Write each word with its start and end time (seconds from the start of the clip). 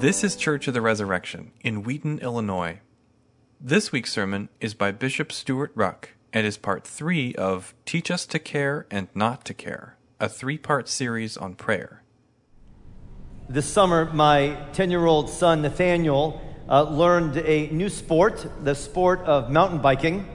This 0.00 0.24
is 0.24 0.34
Church 0.34 0.66
of 0.66 0.72
the 0.72 0.80
Resurrection 0.80 1.52
in 1.60 1.82
Wheaton, 1.82 2.20
Illinois. 2.20 2.80
This 3.60 3.92
week's 3.92 4.10
sermon 4.10 4.48
is 4.58 4.72
by 4.72 4.92
Bishop 4.92 5.30
Stewart 5.30 5.76
Ruch 5.76 6.06
and 6.32 6.46
is 6.46 6.56
part 6.56 6.86
three 6.86 7.34
of 7.34 7.74
Teach 7.84 8.10
Us 8.10 8.24
to 8.24 8.38
Care 8.38 8.86
and 8.90 9.08
Not 9.14 9.44
to 9.44 9.52
Care, 9.52 9.98
a 10.18 10.26
three 10.26 10.56
part 10.56 10.88
series 10.88 11.36
on 11.36 11.54
prayer. 11.54 12.02
This 13.46 13.70
summer, 13.70 14.10
my 14.14 14.56
10 14.72 14.90
year 14.90 15.04
old 15.04 15.28
son 15.28 15.60
Nathaniel 15.60 16.40
uh, 16.66 16.84
learned 16.84 17.36
a 17.36 17.66
new 17.66 17.90
sport, 17.90 18.46
the 18.64 18.74
sport 18.74 19.20
of 19.26 19.50
mountain 19.50 19.82
biking. 19.82 20.26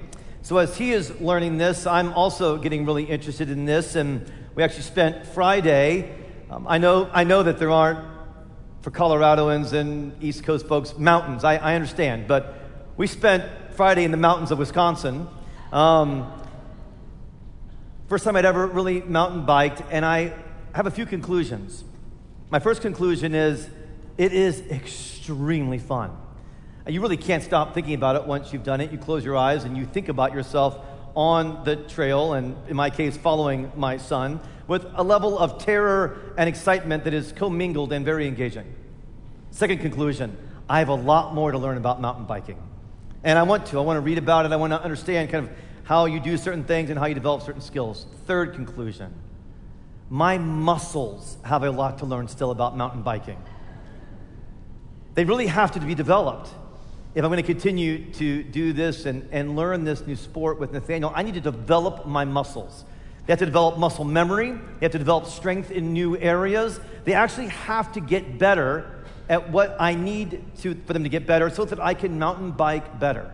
So, 0.43 0.57
as 0.57 0.77
he 0.77 0.91
is 0.91 1.19
learning 1.19 1.57
this, 1.57 1.87
I'm 1.87 2.13
also 2.13 2.57
getting 2.59 2.85
really 2.85 3.05
interested 3.05 3.49
in 3.49 3.65
this. 3.65 3.95
And 3.95 4.31
we 4.53 4.61
actually 4.61 4.83
spent 4.83 5.25
Friday. 5.25 6.15
Um, 6.51 6.67
I, 6.69 6.77
know, 6.77 7.09
I 7.11 7.23
know 7.23 7.41
that 7.41 7.57
there 7.57 7.71
aren't, 7.71 8.14
for 8.85 8.91
Coloradoans 8.91 9.73
and 9.73 10.13
East 10.23 10.43
Coast 10.43 10.67
folks, 10.67 10.95
mountains. 10.95 11.43
I, 11.43 11.55
I 11.55 11.73
understand. 11.73 12.27
But 12.27 12.53
we 12.97 13.07
spent 13.07 13.43
Friday 13.73 14.03
in 14.03 14.11
the 14.11 14.17
mountains 14.17 14.51
of 14.51 14.59
Wisconsin. 14.59 15.27
Um, 15.73 16.31
first 18.07 18.23
time 18.23 18.35
I'd 18.35 18.45
ever 18.45 18.67
really 18.67 19.01
mountain 19.01 19.43
biked, 19.43 19.81
and 19.89 20.05
I 20.05 20.33
have 20.75 20.85
a 20.85 20.91
few 20.91 21.07
conclusions. 21.07 21.83
My 22.51 22.59
first 22.59 22.83
conclusion 22.83 23.33
is 23.33 23.67
it 24.19 24.33
is 24.33 24.61
extremely 24.69 25.79
fun. 25.79 26.15
You 26.85 27.01
really 27.01 27.17
can't 27.17 27.41
stop 27.41 27.73
thinking 27.73 27.95
about 27.95 28.17
it 28.17 28.25
once 28.25 28.53
you've 28.53 28.63
done 28.63 28.81
it. 28.81 28.91
You 28.91 28.99
close 28.99 29.25
your 29.25 29.35
eyes 29.35 29.63
and 29.63 29.75
you 29.75 29.87
think 29.87 30.09
about 30.09 30.31
yourself 30.31 30.77
on 31.15 31.63
the 31.63 31.75
trail, 31.75 32.33
and 32.33 32.55
in 32.67 32.75
my 32.75 32.89
case, 32.89 33.15
following 33.15 33.71
my 33.75 33.97
son, 33.97 34.39
with 34.67 34.85
a 34.95 35.03
level 35.03 35.37
of 35.37 35.63
terror 35.63 36.33
and 36.37 36.49
excitement 36.49 37.03
that 37.03 37.13
is 37.13 37.31
commingled 37.31 37.93
and 37.93 38.03
very 38.03 38.27
engaging. 38.27 38.65
Second 39.51 39.79
conclusion 39.79 40.37
I 40.67 40.79
have 40.79 40.89
a 40.89 40.95
lot 40.95 41.33
more 41.33 41.51
to 41.51 41.57
learn 41.57 41.77
about 41.77 42.01
mountain 42.01 42.25
biking. 42.25 42.57
And 43.23 43.37
I 43.37 43.43
want 43.43 43.67
to. 43.67 43.79
I 43.79 43.81
want 43.81 43.97
to 43.97 44.01
read 44.01 44.17
about 44.17 44.45
it. 44.45 44.51
I 44.51 44.55
want 44.55 44.73
to 44.73 44.81
understand 44.81 45.29
kind 45.29 45.47
of 45.47 45.55
how 45.83 46.05
you 46.05 46.19
do 46.19 46.37
certain 46.37 46.63
things 46.63 46.89
and 46.89 46.97
how 46.97 47.05
you 47.05 47.13
develop 47.13 47.43
certain 47.43 47.61
skills. 47.61 48.07
Third 48.25 48.53
conclusion 48.53 49.13
my 50.09 50.37
muscles 50.37 51.37
have 51.43 51.63
a 51.63 51.71
lot 51.71 51.97
to 51.99 52.05
learn 52.05 52.27
still 52.27 52.51
about 52.51 52.77
mountain 52.77 53.01
biking. 53.01 53.41
They 55.15 55.25
really 55.25 55.47
have 55.47 55.71
to 55.71 55.79
be 55.79 55.95
developed. 55.95 56.49
If 57.15 57.23
I'm 57.23 57.31
going 57.31 57.41
to 57.41 57.47
continue 57.47 58.11
to 58.13 58.43
do 58.43 58.73
this 58.73 59.05
and, 59.05 59.27
and 59.31 59.55
learn 59.55 59.85
this 59.85 60.05
new 60.05 60.17
sport 60.17 60.59
with 60.59 60.73
Nathaniel, 60.73 61.13
I 61.15 61.23
need 61.23 61.35
to 61.35 61.41
develop 61.41 62.05
my 62.05 62.25
muscles. 62.25 62.83
They 63.25 63.31
have 63.31 63.39
to 63.39 63.45
develop 63.45 63.77
muscle 63.77 64.03
memory. 64.03 64.51
They 64.51 64.85
have 64.85 64.91
to 64.91 64.99
develop 64.99 65.25
strength 65.27 65.71
in 65.71 65.93
new 65.93 66.17
areas. 66.17 66.77
They 67.05 67.13
actually 67.13 67.47
have 67.47 67.93
to 67.93 68.01
get 68.01 68.37
better 68.37 69.05
at 69.29 69.49
what 69.49 69.77
I 69.79 69.95
need 69.95 70.43
to, 70.59 70.75
for 70.85 70.91
them 70.91 71.03
to 71.03 71.09
get 71.09 71.25
better 71.25 71.49
so 71.49 71.63
that 71.63 71.79
I 71.79 71.93
can 71.93 72.19
mountain 72.19 72.51
bike 72.51 72.99
better. 72.99 73.33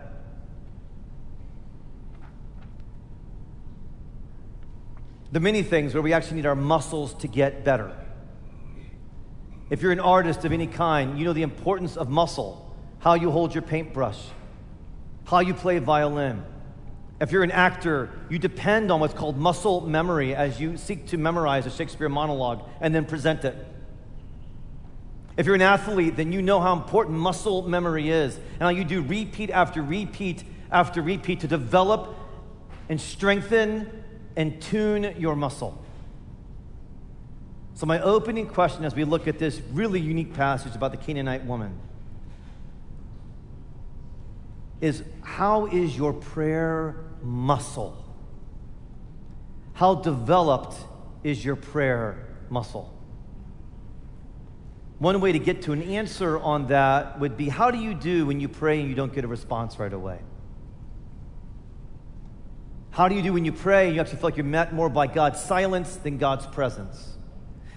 The 5.32 5.40
many 5.40 5.64
things 5.64 5.92
where 5.92 6.02
we 6.02 6.12
actually 6.12 6.36
need 6.36 6.46
our 6.46 6.54
muscles 6.54 7.14
to 7.14 7.26
get 7.26 7.64
better. 7.64 7.92
If 9.70 9.82
you're 9.82 9.92
an 9.92 10.00
artist 10.00 10.44
of 10.44 10.52
any 10.52 10.68
kind, 10.68 11.18
you 11.18 11.24
know 11.24 11.32
the 11.32 11.42
importance 11.42 11.96
of 11.96 12.08
muscle, 12.08 12.71
how 13.02 13.14
you 13.14 13.32
hold 13.32 13.52
your 13.52 13.62
paintbrush, 13.62 14.18
how 15.24 15.40
you 15.40 15.52
play 15.54 15.80
violin. 15.80 16.44
If 17.20 17.32
you're 17.32 17.42
an 17.42 17.50
actor, 17.50 18.10
you 18.30 18.38
depend 18.38 18.92
on 18.92 19.00
what's 19.00 19.12
called 19.12 19.36
muscle 19.36 19.80
memory 19.80 20.36
as 20.36 20.60
you 20.60 20.76
seek 20.76 21.08
to 21.08 21.16
memorize 21.18 21.66
a 21.66 21.70
Shakespeare 21.70 22.08
monologue 22.08 22.62
and 22.80 22.94
then 22.94 23.04
present 23.04 23.44
it. 23.44 23.56
If 25.36 25.46
you're 25.46 25.56
an 25.56 25.62
athlete, 25.62 26.14
then 26.16 26.30
you 26.30 26.42
know 26.42 26.60
how 26.60 26.74
important 26.74 27.18
muscle 27.18 27.62
memory 27.62 28.08
is 28.08 28.36
and 28.36 28.62
how 28.62 28.68
you 28.68 28.84
do 28.84 29.02
repeat 29.02 29.50
after 29.50 29.82
repeat 29.82 30.44
after 30.70 31.02
repeat 31.02 31.40
to 31.40 31.48
develop 31.48 32.14
and 32.88 33.00
strengthen 33.00 34.04
and 34.36 34.62
tune 34.62 35.14
your 35.18 35.34
muscle. 35.34 35.76
So, 37.74 37.86
my 37.86 38.00
opening 38.00 38.46
question 38.46 38.84
as 38.84 38.94
we 38.94 39.02
look 39.02 39.26
at 39.26 39.38
this 39.38 39.60
really 39.72 40.00
unique 40.00 40.34
passage 40.34 40.76
about 40.76 40.92
the 40.92 40.98
Canaanite 40.98 41.44
woman 41.46 41.76
is 44.82 45.02
how 45.22 45.66
is 45.66 45.96
your 45.96 46.12
prayer 46.12 46.96
muscle? 47.22 48.04
How 49.74 49.94
developed 49.94 50.76
is 51.22 51.42
your 51.42 51.56
prayer 51.56 52.28
muscle? 52.50 52.92
One 54.98 55.20
way 55.20 55.32
to 55.32 55.38
get 55.38 55.62
to 55.62 55.72
an 55.72 55.82
answer 55.82 56.38
on 56.38 56.66
that 56.66 57.18
would 57.20 57.36
be 57.36 57.48
how 57.48 57.70
do 57.70 57.78
you 57.78 57.94
do 57.94 58.26
when 58.26 58.40
you 58.40 58.48
pray 58.48 58.80
and 58.80 58.88
you 58.88 58.94
don't 58.94 59.14
get 59.14 59.24
a 59.24 59.28
response 59.28 59.78
right 59.78 59.92
away? 59.92 60.18
How 62.90 63.08
do 63.08 63.14
you 63.14 63.22
do 63.22 63.32
when 63.32 63.44
you 63.44 63.52
pray 63.52 63.86
and 63.86 63.94
you 63.94 64.00
actually 64.00 64.18
feel 64.18 64.28
like 64.28 64.36
you're 64.36 64.44
met 64.44 64.74
more 64.74 64.88
by 64.88 65.06
God's 65.06 65.40
silence 65.40 65.96
than 65.96 66.18
God's 66.18 66.46
presence? 66.46 67.16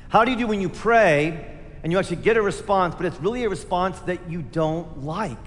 How 0.10 0.26
do 0.26 0.32
you 0.32 0.38
do 0.38 0.48
when 0.48 0.60
you 0.60 0.70
pray 0.70 1.54
and 1.84 1.92
you 1.92 2.00
actually 2.00 2.18
get 2.18 2.36
a 2.36 2.42
response, 2.42 2.96
but 2.96 3.06
it's 3.06 3.20
really 3.20 3.44
a 3.44 3.50
response 3.50 4.00
that 4.02 4.30
you 4.30 4.42
don't 4.42 5.04
like? 5.04 5.38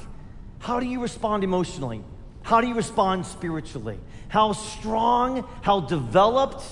How 0.58 0.80
do 0.80 0.86
you 0.86 1.00
respond 1.00 1.44
emotionally? 1.44 2.02
How 2.42 2.60
do 2.60 2.66
you 2.66 2.74
respond 2.74 3.26
spiritually? 3.26 3.98
How 4.28 4.52
strong, 4.52 5.46
how 5.62 5.80
developed, 5.80 6.62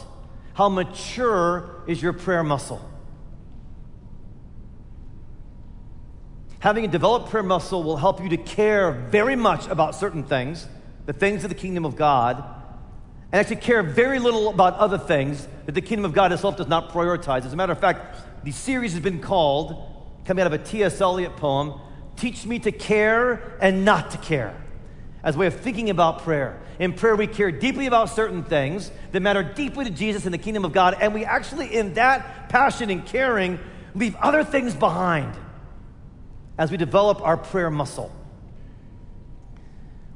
how 0.54 0.68
mature 0.68 1.82
is 1.86 2.02
your 2.02 2.12
prayer 2.12 2.42
muscle? 2.42 2.80
Having 6.60 6.86
a 6.86 6.88
developed 6.88 7.30
prayer 7.30 7.42
muscle 7.42 7.82
will 7.82 7.96
help 7.96 8.22
you 8.22 8.30
to 8.30 8.36
care 8.36 8.90
very 8.90 9.36
much 9.36 9.68
about 9.68 9.94
certain 9.94 10.24
things, 10.24 10.66
the 11.04 11.12
things 11.12 11.44
of 11.44 11.50
the 11.50 11.54
kingdom 11.54 11.84
of 11.84 11.94
God, 11.94 12.42
and 13.30 13.40
actually 13.40 13.56
care 13.56 13.82
very 13.82 14.18
little 14.18 14.48
about 14.48 14.74
other 14.74 14.98
things 14.98 15.46
that 15.66 15.72
the 15.72 15.80
kingdom 15.80 16.04
of 16.04 16.12
God 16.12 16.32
itself 16.32 16.56
does 16.56 16.68
not 16.68 16.90
prioritize. 16.90 17.44
As 17.44 17.52
a 17.52 17.56
matter 17.56 17.72
of 17.72 17.78
fact, 17.78 18.44
the 18.44 18.52
series 18.52 18.92
has 18.94 19.02
been 19.02 19.20
called, 19.20 19.92
coming 20.24 20.42
out 20.42 20.52
of 20.52 20.60
a 20.60 20.64
T.S. 20.64 21.00
Eliot 21.00 21.36
poem, 21.36 21.80
Teach 22.16 22.46
Me 22.46 22.58
to 22.60 22.72
Care 22.72 23.58
and 23.60 23.84
Not 23.84 24.10
to 24.12 24.18
Care, 24.18 24.54
as 25.22 25.36
a 25.36 25.38
way 25.38 25.46
of 25.46 25.54
thinking 25.54 25.90
about 25.90 26.22
prayer. 26.22 26.58
In 26.78 26.92
prayer, 26.92 27.16
we 27.16 27.26
care 27.26 27.50
deeply 27.50 27.86
about 27.86 28.10
certain 28.10 28.42
things 28.42 28.90
that 29.12 29.20
matter 29.20 29.42
deeply 29.42 29.84
to 29.84 29.90
Jesus 29.90 30.24
and 30.24 30.34
the 30.34 30.38
kingdom 30.38 30.64
of 30.64 30.72
God, 30.72 30.96
and 31.00 31.14
we 31.14 31.24
actually, 31.24 31.74
in 31.74 31.94
that 31.94 32.48
passion 32.48 32.90
and 32.90 33.04
caring, 33.04 33.58
leave 33.94 34.14
other 34.16 34.44
things 34.44 34.74
behind 34.74 35.34
as 36.58 36.70
we 36.70 36.76
develop 36.76 37.20
our 37.22 37.36
prayer 37.36 37.70
muscle. 37.70 38.12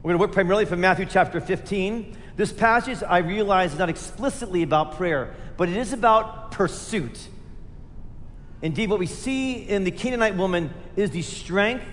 We're 0.02 0.10
going 0.10 0.18
to 0.18 0.26
work 0.26 0.32
primarily 0.32 0.64
from 0.64 0.80
Matthew 0.80 1.04
chapter 1.04 1.40
15. 1.40 2.16
This 2.36 2.52
passage, 2.52 3.02
I 3.06 3.18
realize, 3.18 3.74
is 3.74 3.78
not 3.78 3.90
explicitly 3.90 4.62
about 4.62 4.96
prayer, 4.96 5.34
but 5.58 5.68
it 5.68 5.76
is 5.76 5.92
about 5.92 6.52
pursuit. 6.52 7.28
Indeed, 8.62 8.90
what 8.90 8.98
we 8.98 9.06
see 9.06 9.54
in 9.54 9.84
the 9.84 9.90
Canaanite 9.90 10.36
woman 10.36 10.72
is 10.96 11.10
the 11.10 11.22
strength, 11.22 11.86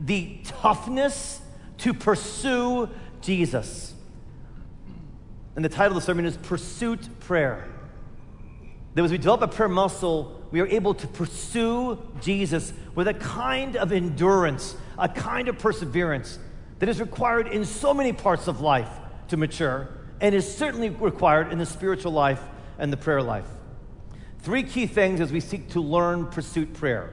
the 0.00 0.38
toughness 0.44 1.40
to 1.78 1.92
pursue 1.92 2.88
Jesus. 3.20 3.94
And 5.56 5.64
the 5.64 5.68
title 5.68 5.96
of 5.96 6.02
the 6.02 6.06
sermon 6.06 6.24
is 6.24 6.36
Pursuit 6.36 7.08
Prayer. 7.20 7.68
That 8.94 9.04
as 9.04 9.10
we 9.10 9.18
develop 9.18 9.42
a 9.42 9.48
prayer 9.48 9.68
muscle, 9.68 10.42
we 10.50 10.60
are 10.60 10.66
able 10.66 10.94
to 10.94 11.06
pursue 11.06 11.98
Jesus 12.22 12.72
with 12.94 13.08
a 13.08 13.14
kind 13.14 13.76
of 13.76 13.92
endurance, 13.92 14.74
a 14.98 15.08
kind 15.08 15.48
of 15.48 15.58
perseverance 15.58 16.38
that 16.78 16.88
is 16.88 17.00
required 17.00 17.48
in 17.48 17.64
so 17.64 17.92
many 17.92 18.12
parts 18.12 18.48
of 18.48 18.60
life 18.60 18.88
to 19.28 19.36
mature 19.36 19.88
and 20.20 20.34
is 20.34 20.56
certainly 20.56 20.88
required 20.88 21.52
in 21.52 21.58
the 21.58 21.66
spiritual 21.66 22.12
life 22.12 22.40
and 22.78 22.92
the 22.92 22.96
prayer 22.96 23.22
life. 23.22 23.46
Three 24.46 24.62
key 24.62 24.86
things 24.86 25.20
as 25.20 25.32
we 25.32 25.40
seek 25.40 25.70
to 25.70 25.80
learn 25.80 26.26
pursuit 26.26 26.72
prayer, 26.72 27.12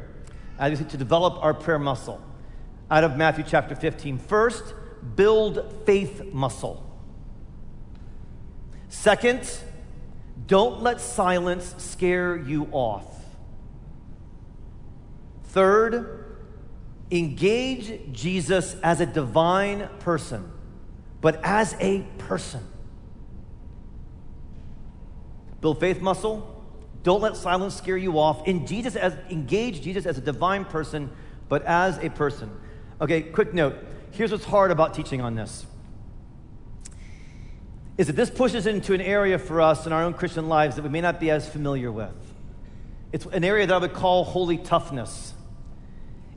as 0.60 0.70
we 0.70 0.76
seek 0.76 0.90
to 0.90 0.98
develop 0.98 1.44
our 1.44 1.56
prayer 1.56 1.80
muscle. 1.80 2.22
Out 2.92 3.04
of 3.04 3.18
Matthew 3.18 3.44
chapter 3.48 3.74
15. 3.74 4.20
First, 4.20 4.76
build 5.16 5.82
faith 5.84 6.32
muscle. 6.32 6.88
Second, 8.88 9.50
don't 10.46 10.84
let 10.84 11.02
silence 11.02 11.74
scare 11.80 12.38
you 12.38 12.68
off. 12.72 13.26
Third, 15.46 16.38
engage 17.10 18.12
Jesus 18.12 18.76
as 18.84 19.02
a 19.02 19.08
divine 19.08 19.90
person, 20.02 20.52
but 21.20 21.44
as 21.44 21.76
a 21.80 22.02
person. 22.20 22.64
Build 25.62 25.80
faith 25.80 26.00
muscle. 26.00 26.53
Don't 27.04 27.22
let 27.22 27.36
silence 27.36 27.76
scare 27.76 27.98
you 27.98 28.18
off. 28.18 28.48
In 28.48 28.66
Jesus 28.66 28.96
as, 28.96 29.14
engage 29.30 29.82
Jesus 29.82 30.06
as 30.06 30.18
a 30.18 30.22
divine 30.22 30.66
person, 30.66 31.12
but 31.50 31.64
as 31.64 31.98
a 32.00 32.10
person. 32.10 32.50
Okay, 33.02 33.22
quick 33.22 33.54
note. 33.54 33.76
Here's 34.12 34.32
what's 34.32 34.46
hard 34.46 34.72
about 34.72 34.94
teaching 34.94 35.22
on 35.22 35.36
this. 35.36 35.66
Is 37.98 38.08
that 38.08 38.16
this 38.16 38.30
pushes 38.30 38.66
into 38.66 38.94
an 38.94 39.02
area 39.02 39.38
for 39.38 39.62
us 39.62 39.86
in 39.86 39.94
our 39.94 40.04
own 40.04 40.14
Christian 40.14 40.48
lives 40.48 40.78
that 40.78 40.82
we 40.82 40.90
may 40.90 41.02
not 41.02 41.20
be 41.20 41.30
as 41.30 41.48
familiar 41.48 41.92
with. 41.92 42.14
It's 43.12 43.26
an 43.28 43.44
area 43.44 43.68
that 43.68 43.74
I 43.74 43.78
would 43.78 43.94
call 43.94 44.24
holy 44.24 44.58
toughness. 44.58 45.34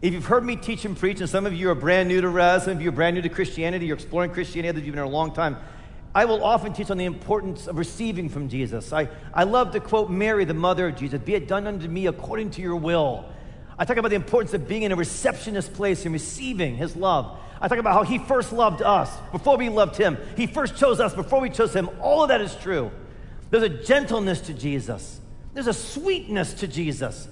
If 0.03 0.13
you've 0.13 0.27
heard 0.27 0.45
me 0.45 0.57
teach 0.57 0.85
and 0.85 0.97
preach, 0.97 1.21
and 1.21 1.31
some 1.31 1.47
of 1.47 1.55
you 1.55 1.71
are 1.71 1.75
brand 1.75 2.09
new 2.09 2.21
to 2.21 2.29
Res, 2.29 2.65
some 2.65 2.75
of 2.75 2.83
you 2.83 2.91
are 2.91 2.93
brand 2.93 3.15
new 3.15 3.23
to 3.23 3.31
Christianity, 3.31 3.87
you're 3.87 3.97
exploring 3.97 4.31
Christianity, 4.31 4.69
others 4.69 4.83
you 4.83 4.93
have 4.93 4.97
been 4.97 5.05
here 5.05 5.11
a 5.11 5.17
long 5.17 5.33
time, 5.33 5.57
I 6.17 6.25
will 6.25 6.43
often 6.43 6.73
teach 6.73 6.91
on 6.91 6.97
the 6.97 7.05
importance 7.05 7.67
of 7.67 7.77
receiving 7.77 8.31
from 8.31 8.49
Jesus. 8.49 8.91
I, 8.91 9.11
I 9.35 9.45
love 9.45 9.73
to 9.73 9.81
quote 9.81 10.09
Mary, 10.09 10.47
the 10.47 10.55
mother 10.55 10.89
of 10.89 10.97
Jesus 10.97 11.21
Be 11.21 11.35
it 11.35 11.47
done 11.47 11.67
unto 11.67 11.87
me 11.89 12.07
according 12.07 12.53
to 12.53 12.63
your 12.63 12.77
will. 12.77 13.27
I 13.79 13.85
talk 13.85 13.99
about 13.99 14.09
the 14.09 14.17
importance 14.17 14.55
of 14.55 14.67
being 14.67 14.85
in 14.85 14.93
a 14.93 14.97
receptionist 14.97 15.75
place 15.75 16.07
and 16.07 16.15
receiving 16.15 16.75
his 16.75 16.97
love. 16.97 17.39
I 17.61 17.69
talk 17.69 17.77
about 17.77 17.93
how 17.93 18.03
he 18.03 18.17
first 18.17 18.51
loved 18.51 18.81
us 18.81 19.15
before 19.31 19.59
we 19.59 19.69
loved 19.69 19.99
him. 19.99 20.17
He 20.39 20.47
first 20.47 20.79
chose 20.79 21.01
us 21.01 21.13
before 21.13 21.39
we 21.39 21.51
chose 21.51 21.77
him. 21.77 21.91
All 22.01 22.23
of 22.23 22.29
that 22.29 22.41
is 22.41 22.55
true. 22.55 22.91
There's 23.51 23.65
a 23.65 23.69
gentleness 23.69 24.41
to 24.43 24.55
Jesus, 24.55 25.21
there's 25.53 25.67
a 25.67 25.75
sweetness 25.75 26.55
to 26.55 26.67
Jesus. 26.67 27.29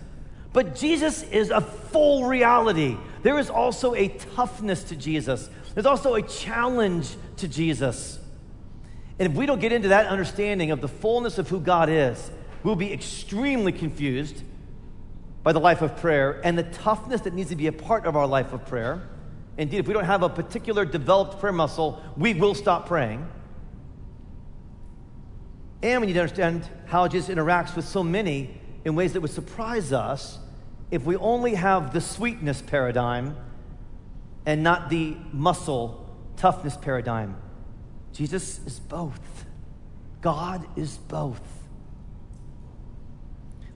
But 0.52 0.74
Jesus 0.76 1.22
is 1.22 1.48
a 1.48 1.62
full 1.62 2.26
reality. 2.26 2.98
There 3.22 3.38
is 3.38 3.48
also 3.48 3.94
a 3.94 4.08
toughness 4.08 4.84
to 4.84 4.96
Jesus, 4.96 5.48
there's 5.72 5.86
also 5.86 6.16
a 6.16 6.22
challenge 6.22 7.08
to 7.38 7.48
Jesus. 7.48 8.20
And 9.18 9.30
if 9.30 9.36
we 9.36 9.46
don't 9.46 9.60
get 9.60 9.72
into 9.72 9.88
that 9.88 10.06
understanding 10.06 10.70
of 10.70 10.80
the 10.80 10.88
fullness 10.88 11.38
of 11.38 11.48
who 11.48 11.60
God 11.60 11.88
is, 11.88 12.30
we'll 12.62 12.74
be 12.74 12.92
extremely 12.92 13.72
confused 13.72 14.42
by 15.42 15.52
the 15.52 15.60
life 15.60 15.82
of 15.82 15.96
prayer 15.96 16.40
and 16.42 16.58
the 16.58 16.64
toughness 16.64 17.20
that 17.22 17.34
needs 17.34 17.50
to 17.50 17.56
be 17.56 17.66
a 17.66 17.72
part 17.72 18.06
of 18.06 18.16
our 18.16 18.26
life 18.26 18.52
of 18.52 18.66
prayer. 18.66 19.08
Indeed, 19.56 19.78
if 19.78 19.86
we 19.86 19.94
don't 19.94 20.06
have 20.06 20.22
a 20.22 20.28
particular 20.28 20.84
developed 20.84 21.38
prayer 21.38 21.52
muscle, 21.52 22.02
we 22.16 22.34
will 22.34 22.54
stop 22.54 22.86
praying. 22.86 23.28
And 25.82 26.00
we 26.00 26.08
need 26.08 26.14
to 26.14 26.20
understand 26.20 26.68
how 26.86 27.06
Jesus 27.06 27.32
interacts 27.32 27.76
with 27.76 27.84
so 27.84 28.02
many 28.02 28.58
in 28.84 28.94
ways 28.94 29.12
that 29.12 29.20
would 29.20 29.30
surprise 29.30 29.92
us 29.92 30.38
if 30.90 31.04
we 31.04 31.16
only 31.16 31.54
have 31.54 31.92
the 31.92 32.00
sweetness 32.00 32.62
paradigm 32.62 33.36
and 34.46 34.62
not 34.62 34.90
the 34.90 35.16
muscle 35.32 36.08
toughness 36.36 36.76
paradigm. 36.76 37.36
Jesus 38.14 38.60
is 38.64 38.78
both. 38.78 39.44
God 40.22 40.64
is 40.76 40.96
both. 40.96 41.42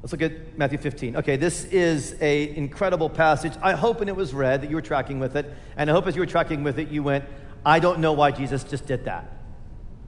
Let's 0.00 0.12
look 0.12 0.23
at 0.23 0.56
Matthew 0.56 0.79
15. 0.79 1.17
Okay, 1.17 1.37
this 1.37 1.64
is 1.64 2.12
an 2.12 2.55
incredible 2.55 3.11
passage. 3.11 3.52
I 3.61 3.73
hope 3.73 3.99
when 3.99 4.08
it 4.08 4.14
was 4.14 4.32
read 4.32 4.62
that 4.62 4.70
you 4.70 4.76
were 4.76 4.82
tracking 4.82 5.19
with 5.19 5.35
it. 5.37 5.52
And 5.76 5.90
I 5.90 5.93
hope 5.93 6.06
as 6.06 6.14
you 6.14 6.23
were 6.23 6.26
tracking 6.26 6.62
with 6.62 6.79
it, 6.79 6.88
you 6.88 7.02
went, 7.02 7.25
I 7.67 7.81
don't 7.81 7.99
know 7.99 8.12
why 8.12 8.31
Jesus 8.31 8.62
just 8.62 8.87
did 8.87 9.06
that. 9.06 9.31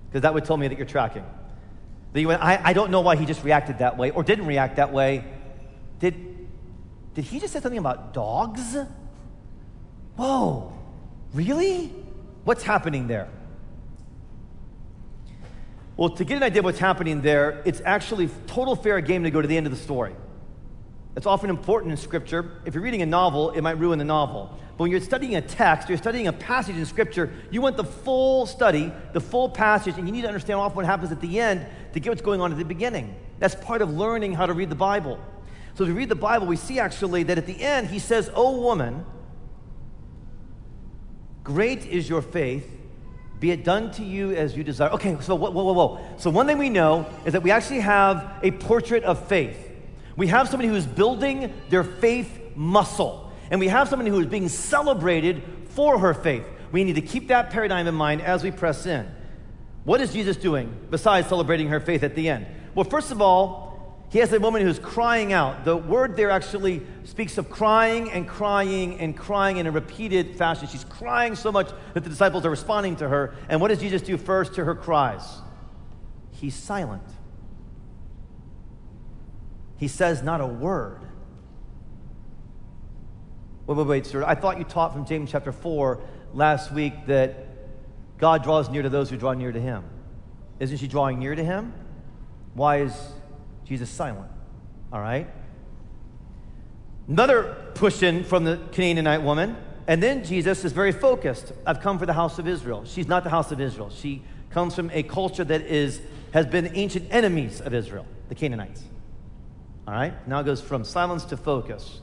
Because 0.09 0.23
that 0.23 0.33
would 0.33 0.45
tell 0.45 0.57
me 0.57 0.69
that 0.69 0.79
you're 0.79 0.87
tracking. 0.87 1.25
That 2.13 2.21
you 2.21 2.29
went, 2.29 2.41
I, 2.41 2.61
I 2.63 2.73
don't 2.73 2.93
know 2.93 3.01
why 3.01 3.17
he 3.17 3.27
just 3.27 3.43
reacted 3.43 3.79
that 3.79 3.99
way 3.99 4.13
or 4.13 4.23
didn't 4.23 4.47
react 4.47 4.77
that 4.77 4.93
way. 4.93 5.25
Did, 5.99 6.49
did 7.15 7.25
he 7.25 7.41
just 7.41 7.53
say 7.53 7.61
something 7.61 7.79
about 7.79 8.15
dogs? 8.15 8.77
Whoa, 10.15 10.73
really? 11.35 11.89
What's 12.45 12.63
happening 12.63 13.09
there? 13.09 13.29
Well, 16.01 16.09
to 16.09 16.25
get 16.25 16.39
an 16.39 16.43
idea 16.43 16.61
of 16.61 16.65
what's 16.65 16.79
happening 16.79 17.21
there, 17.21 17.61
it's 17.67 17.83
actually 17.85 18.31
total 18.47 18.75
fair 18.75 19.03
game 19.03 19.25
to 19.25 19.31
go 19.31 19.43
to 19.43 19.47
the 19.47 19.55
end 19.55 19.67
of 19.67 19.71
the 19.71 19.79
story. 19.79 20.17
It's 21.15 21.27
often 21.27 21.51
important 21.51 21.91
in 21.91 21.99
Scripture. 21.99 22.53
If 22.65 22.73
you're 22.73 22.83
reading 22.83 23.03
a 23.03 23.07
novel, 23.07 23.51
it 23.51 23.61
might 23.61 23.77
ruin 23.77 23.99
the 23.99 24.07
novel. 24.07 24.59
But 24.79 24.85
when 24.85 24.91
you're 24.91 25.03
studying 25.03 25.37
a 25.37 25.43
text, 25.43 25.91
you're 25.91 25.99
studying 25.99 26.27
a 26.27 26.33
passage 26.33 26.77
in 26.77 26.87
Scripture, 26.87 27.31
you 27.51 27.61
want 27.61 27.77
the 27.77 27.85
full 27.85 28.47
study, 28.47 28.91
the 29.13 29.21
full 29.21 29.51
passage, 29.51 29.99
and 29.99 30.09
you 30.09 30.13
need 30.15 30.23
to 30.23 30.29
understand 30.29 30.59
often 30.59 30.77
what 30.77 30.87
happens 30.87 31.13
at 31.13 31.21
the 31.21 31.39
end 31.39 31.67
to 31.93 32.01
get 32.01 32.09
what's 32.09 32.23
going 32.23 32.41
on 32.41 32.51
at 32.51 32.57
the 32.57 32.65
beginning. 32.65 33.15
That's 33.39 33.55
part 33.57 33.83
of 33.83 33.91
learning 33.91 34.33
how 34.33 34.47
to 34.47 34.55
read 34.55 34.71
the 34.71 34.75
Bible. 34.75 35.19
So 35.75 35.85
if 35.85 35.89
we 35.89 35.95
read 35.95 36.09
the 36.09 36.15
Bible, 36.15 36.47
we 36.47 36.57
see 36.57 36.81
actually 36.81 37.25
that 37.25 37.37
at 37.37 37.45
the 37.45 37.63
end, 37.63 37.89
he 37.89 37.99
says, 37.99 38.31
O 38.35 38.59
woman, 38.59 39.05
great 41.45 41.85
is 41.85 42.09
your 42.09 42.23
faith 42.23 42.80
be 43.41 43.51
it 43.51 43.65
done 43.65 43.91
to 43.93 44.05
you 44.05 44.33
as 44.33 44.55
you 44.55 44.63
desire. 44.63 44.91
Okay, 44.91 45.17
so 45.21 45.35
whoa, 45.35 45.51
whoa, 45.51 45.73
whoa. 45.73 45.99
So, 46.19 46.29
one 46.29 46.47
thing 46.47 46.59
we 46.59 46.69
know 46.69 47.07
is 47.25 47.33
that 47.33 47.43
we 47.43 47.51
actually 47.51 47.81
have 47.81 48.39
a 48.43 48.51
portrait 48.51 49.03
of 49.03 49.27
faith. 49.27 49.57
We 50.17 50.27
have 50.27 50.49
somebody 50.49 50.69
who 50.69 50.75
is 50.75 50.87
building 50.87 51.53
their 51.71 51.83
faith 51.83 52.39
muscle, 52.55 53.33
and 53.51 53.59
we 53.59 53.69
have 53.69 53.89
somebody 53.89 54.11
who 54.11 54.21
is 54.21 54.27
being 54.27 54.49
celebrated 54.49 55.43
for 55.71 55.99
her 55.99 56.13
faith. 56.13 56.45
We 56.71 56.85
need 56.85 56.97
to 56.97 57.01
keep 57.01 57.29
that 57.29 57.51
paradigm 57.51 57.87
in 57.87 57.95
mind 57.95 58.21
as 58.21 58.45
we 58.45 58.51
press 58.51 58.85
in. 58.85 59.11
What 59.85 60.03
is 60.03 60.13
Jesus 60.13 60.37
doing 60.37 60.75
besides 60.91 61.29
celebrating 61.29 61.69
her 61.69 61.81
faith 61.81 62.03
at 62.03 62.15
the 62.15 62.29
end? 62.29 62.47
Well, 62.75 62.85
first 62.85 63.11
of 63.11 63.23
all, 63.23 63.70
he 64.11 64.19
has 64.19 64.33
a 64.33 64.41
woman 64.41 64.63
who's 64.63 64.81
crying 64.81 65.33
out. 65.33 65.65
The 65.65 65.77
word 65.77 66.17
there 66.17 66.31
actually 66.31 66.83
speaks 67.05 67.39
of 67.39 67.49
crying 67.49 68.11
and 68.11 68.27
crying 68.29 68.99
and 68.99 69.17
crying 69.17 69.59
in 69.59 69.69
a 69.69 69.71
repeated 69.71 70.37
fashion. 70.37 70.67
She's 70.67 70.85
crying 70.85 71.37
so 71.37 71.53
much 71.53 71.71
that 71.95 72.03
the 72.03 72.11
disciples 72.11 72.45
are 72.45 72.51
responding 72.51 72.97
to 72.97 73.09
her. 73.09 73.37
And 73.49 73.61
what 73.61 73.69
does 73.69 73.79
Jesus 73.79 74.03
do 74.03 74.17
first 74.17 74.55
to 74.55 74.65
her 74.65 74.75
cries? 74.75 75.23
He's 76.33 76.57
silent. 76.57 77.05
He 79.77 79.87
says 79.87 80.25
not 80.25 80.41
a 80.41 80.47
word. 80.47 81.03
Wait, 83.69 83.77
wait, 83.77 83.87
wait, 83.87 84.07
sir. 84.07 84.25
I 84.25 84.35
thought 84.35 84.59
you 84.59 84.65
taught 84.65 84.93
from 84.93 85.07
James 85.07 85.31
chapter 85.31 85.53
4 85.53 86.01
last 86.35 86.73
week 86.73 87.07
that 87.07 87.47
God 88.19 88.43
draws 88.43 88.69
near 88.69 88.83
to 88.83 88.89
those 88.89 89.09
who 89.09 89.17
draw 89.17 89.35
near 89.35 89.53
to 89.53 89.61
him. 89.61 89.85
Isn't 90.59 90.79
she 90.79 90.89
drawing 90.89 91.21
near 91.21 91.37
to 91.37 91.45
him? 91.45 91.73
Why 92.55 92.79
is 92.81 92.93
Jesus 93.71 93.89
silent. 93.89 94.29
All 94.93 95.01
right? 95.01 95.29
Another 97.07 97.57
push 97.75 98.03
in 98.03 98.25
from 98.25 98.43
the 98.43 98.59
Canaanite 98.73 99.23
woman. 99.23 99.57
And 99.87 100.03
then 100.03 100.25
Jesus 100.25 100.65
is 100.65 100.73
very 100.73 100.91
focused. 100.91 101.53
I've 101.65 101.81
come 101.81 101.97
for 101.97 102.05
the 102.05 102.13
house 102.13 102.41
of 102.41 102.49
Israel. 102.49 102.85
She's 102.85 103.07
not 103.07 103.23
the 103.23 103.31
house 103.31 103.53
of 103.53 103.61
Israel. 103.61 103.89
She 103.89 104.23
comes 104.51 104.75
from 104.75 104.91
a 104.91 105.05
culture 105.05 105.45
that 105.45 105.61
is, 105.63 106.01
has 106.33 106.47
been 106.47 106.73
ancient 106.75 107.07
enemies 107.13 107.61
of 107.61 107.73
Israel, 107.73 108.07
the 108.29 108.35
Canaanites. 108.35 108.83
All 109.87 109.95
right? 109.95 110.27
Now 110.27 110.41
it 110.41 110.47
goes 110.47 110.61
from 110.61 110.83
silence 110.83 111.25
to 111.27 111.37
focus. 111.37 112.01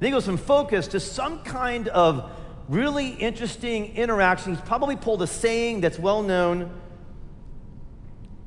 Then 0.00 0.08
he 0.08 0.10
goes 0.12 0.26
from 0.26 0.36
focus 0.36 0.88
to 0.88 1.00
some 1.00 1.38
kind 1.44 1.88
of 1.88 2.30
really 2.68 3.08
interesting 3.08 3.96
interaction. 3.96 4.54
He's 4.54 4.64
probably 4.66 4.96
pulled 4.96 5.22
a 5.22 5.26
saying 5.26 5.80
that's 5.80 5.98
well 5.98 6.22
known 6.22 6.78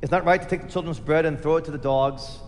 it's 0.00 0.12
not 0.12 0.24
right 0.24 0.40
to 0.40 0.48
take 0.48 0.62
the 0.62 0.68
children's 0.68 1.00
bread 1.00 1.26
and 1.26 1.40
throw 1.40 1.56
it 1.56 1.64
to 1.64 1.70
the 1.70 1.78
dogs. 1.78 2.38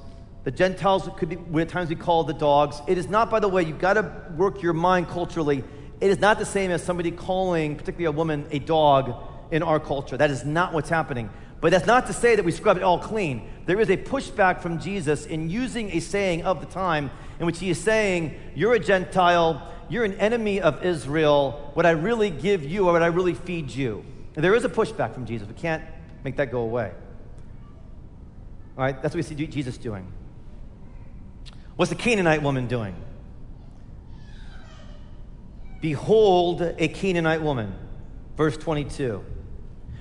The 0.45 0.51
Gentiles 0.51 1.09
could 1.17 1.29
be, 1.29 1.61
at 1.61 1.69
times 1.69 1.89
be 1.89 1.97
called 1.97 2.29
the 2.29 2.35
dogs. 2.35 2.81
It 2.87 2.97
is 2.97 3.09
not, 3.09 3.31
by 3.31 3.41
the 3.41 3.49
way, 3.49 3.63
you've 3.63 3.79
got 3.79 3.95
to 3.95 4.13
work 4.37 4.63
your 4.63 4.73
mind 4.73 5.09
culturally. 5.09 5.65
It 6.01 6.11
is 6.11 6.19
not 6.19 6.39
the 6.39 6.47
same 6.47 6.71
as 6.71 6.83
somebody 6.83 7.11
calling, 7.11 7.77
particularly 7.77 8.07
a 8.07 8.13
woman, 8.13 8.47
a 8.51 8.59
dog 8.59 9.15
in 9.51 9.63
our 9.63 9.79
culture. 9.79 10.17
That 10.17 10.31
is 10.31 10.45
not 10.45 10.73
what's 10.73 10.89
happening. 10.89 11.29
But 11.61 11.73
that's 11.73 11.87
not 11.87 12.07
to 12.07 12.15
say 12.15 12.37
that 12.37 12.45
we 12.45 12.53
scrub 12.53 12.79
it 12.79 12.83
all 12.83 12.99
clean. 12.99 13.47
There 13.67 13.81
is 13.81 13.91
a 13.91 13.97
pushback 13.99 14.63
from 14.63 14.79
Jesus 14.79 15.27
in 15.27 15.51
using 15.51 15.91
a 15.91 16.01
saying 16.01 16.45
of 16.45 16.61
the 16.61 16.67
time 16.67 17.11
in 17.39 17.45
which 17.45 17.59
he 17.59 17.69
is 17.69 17.79
saying, 17.79 18.35
You're 18.55 18.75
a 18.75 18.81
Gentile, 18.81 19.71
you're 19.91 20.05
an 20.05 20.15
enemy 20.15 20.61
of 20.61 20.83
Israel. 20.83 21.71
What 21.75 21.85
I 21.85 21.91
really 21.91 22.31
give 22.31 22.65
you 22.65 22.89
or 22.89 22.93
what 22.93 23.03
I 23.03 23.09
really 23.09 23.35
feed 23.35 23.71
you. 23.71 24.05
And 24.37 24.45
there 24.45 24.55
is 24.55 24.65
a 24.65 24.71
pushback 24.71 25.13
from 25.13 25.27
Jesus. 25.27 25.47
We 25.47 25.55
can't 25.55 25.85
make 26.25 26.37
that 26.37 26.51
go 26.51 26.61
away. 26.61 26.93
All 28.81 28.87
right, 28.87 28.95
that's 29.03 29.15
what 29.15 29.19
we 29.19 29.23
see 29.23 29.35
Jesus 29.35 29.77
doing. 29.77 30.11
What's 31.77 31.91
the 31.91 31.99
Canaanite 31.99 32.43
woman 32.43 32.67
doing? 32.67 32.97
Behold, 35.83 36.63
a 36.63 36.89
Canaanite 36.89 37.43
woman. 37.43 37.75
Verse 38.39 38.57
22. 38.57 39.23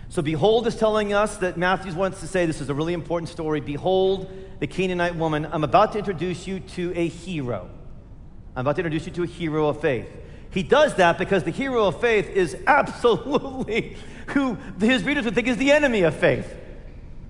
So, 0.07 0.21
behold 0.21 0.65
is 0.65 0.77
telling 0.77 1.11
us 1.11 1.35
that 1.37 1.57
Matthew 1.57 1.93
wants 1.93 2.21
to 2.21 2.27
say 2.27 2.45
this 2.45 2.61
is 2.61 2.69
a 2.69 2.73
really 2.73 2.93
important 2.93 3.27
story. 3.27 3.59
Behold, 3.59 4.31
the 4.61 4.67
Canaanite 4.67 5.17
woman. 5.17 5.45
I'm 5.51 5.65
about 5.65 5.91
to 5.91 5.97
introduce 5.97 6.47
you 6.47 6.61
to 6.61 6.93
a 6.95 7.09
hero. 7.09 7.69
I'm 8.55 8.61
about 8.61 8.77
to 8.77 8.79
introduce 8.79 9.07
you 9.07 9.11
to 9.11 9.23
a 9.23 9.27
hero 9.27 9.67
of 9.67 9.81
faith. 9.81 10.07
He 10.51 10.63
does 10.63 10.95
that 10.95 11.17
because 11.17 11.43
the 11.43 11.51
hero 11.51 11.83
of 11.83 11.99
faith 11.99 12.29
is 12.29 12.55
absolutely 12.65 13.97
who 14.27 14.57
his 14.79 15.03
readers 15.03 15.25
would 15.25 15.35
think 15.35 15.49
is 15.49 15.57
the 15.57 15.73
enemy 15.73 16.03
of 16.03 16.15
faith. 16.15 16.55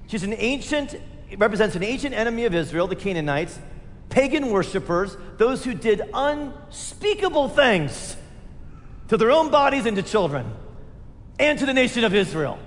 She's 0.05 0.21
an 0.21 0.35
ancient 0.37 0.95
represents 1.37 1.75
an 1.75 1.83
ancient 1.83 2.15
enemy 2.15 2.45
of 2.45 2.55
Israel, 2.55 2.87
the 2.87 2.95
Canaanites, 2.95 3.59
pagan 4.09 4.49
worshippers, 4.49 5.15
those 5.37 5.63
who 5.63 5.73
did 5.73 6.01
unspeakable 6.13 7.49
things 7.49 8.15
to 9.07 9.17
their 9.17 9.31
own 9.31 9.49
bodies 9.49 9.85
and 9.85 9.95
to 9.97 10.03
children, 10.03 10.51
and 11.39 11.57
to 11.59 11.65
the 11.65 11.73
nation 11.73 12.03
of 12.03 12.13
Israel. 12.13 12.59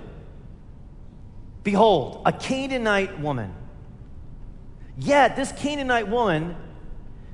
Behold, 1.63 2.21
a 2.25 2.33
Canaanite 2.33 3.19
woman. 3.19 3.53
Yet, 4.97 5.35
this 5.35 5.51
Canaanite 5.53 6.07
woman 6.07 6.55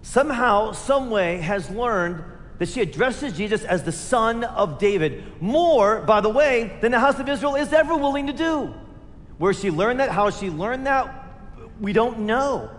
somehow, 0.01 0.71
someway, 0.71 1.38
has 1.38 1.69
learned 1.69 2.24
that 2.59 2.69
she 2.69 2.81
addresses 2.81 3.33
Jesus 3.33 3.63
as 3.63 3.83
the 3.83 3.91
son 3.91 4.43
of 4.43 4.79
David. 4.79 5.24
More, 5.41 6.01
by 6.01 6.21
the 6.21 6.29
way, 6.29 6.77
than 6.81 6.91
the 6.91 7.00
house 7.00 7.19
of 7.19 7.27
Israel 7.27 7.55
is 7.55 7.74
ever 7.74 7.95
willing 7.95 8.27
to 8.27 8.33
do. 8.33 8.74
Where 9.38 9.53
she 9.53 9.71
learned 9.71 10.01
that, 10.01 10.09
how 10.09 10.29
she 10.29 10.50
learned 10.50 10.86
that, 10.86 11.18
we 11.79 11.93
don't 11.93 12.19
know. 12.19 12.69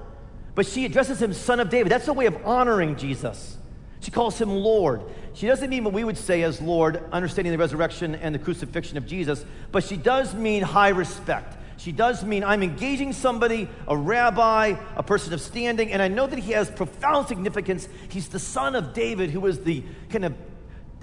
But 0.54 0.66
she 0.66 0.85
addresses 0.85 1.23
him 1.23 1.33
son 1.33 1.61
of 1.61 1.71
David. 1.71 1.90
That's 1.90 2.09
a 2.09 2.12
way 2.12 2.26
of 2.26 2.45
honoring 2.47 2.97
Jesus. 2.97 3.57
She 4.00 4.11
calls 4.11 4.40
him 4.40 4.50
Lord. 4.50 5.02
She 5.35 5.47
doesn't 5.47 5.71
mean 5.71 5.85
what 5.85 5.92
we 5.92 6.04
would 6.04 6.19
say 6.19 6.42
as 6.42 6.61
Lord, 6.61 7.02
understanding 7.12 7.52
the 7.52 7.59
resurrection 7.59 8.14
and 8.14 8.35
the 8.35 8.38
crucifixion 8.38 8.97
of 8.97 9.07
Jesus, 9.07 9.45
but 9.73 9.85
she 9.85 9.97
does 9.97 10.35
mean 10.35 10.62
high 10.62 10.88
respect. 10.88 11.57
She 11.76 11.92
does 11.92 12.25
mean 12.25 12.45
I'm 12.45 12.62
engaging 12.62 13.12
somebody, 13.12 13.69
a 13.88 13.97
rabbi, 13.97 14.75
a 14.97 15.02
person 15.02 15.33
of 15.33 15.40
standing, 15.40 15.92
and 15.92 16.02
I 16.02 16.09
know 16.09 16.26
that 16.26 16.38
he 16.38 16.52
has 16.52 16.71
profound 16.71 17.28
significance. 17.28 17.88
He's 18.11 18.28
the 18.28 18.38
son 18.38 18.75
of 18.75 18.92
David, 18.92 19.30
who 19.30 19.40
was 19.40 19.61
the 19.61 19.83
kind 20.11 20.26
of 20.26 20.35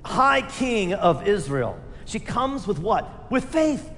high 0.03 0.41
king 0.41 0.93
of 0.93 1.27
Israel. 1.27 1.79
She 2.05 2.19
comes 2.19 2.67
with 2.67 2.79
what? 2.79 3.31
With 3.31 3.45
faith. 3.45 3.89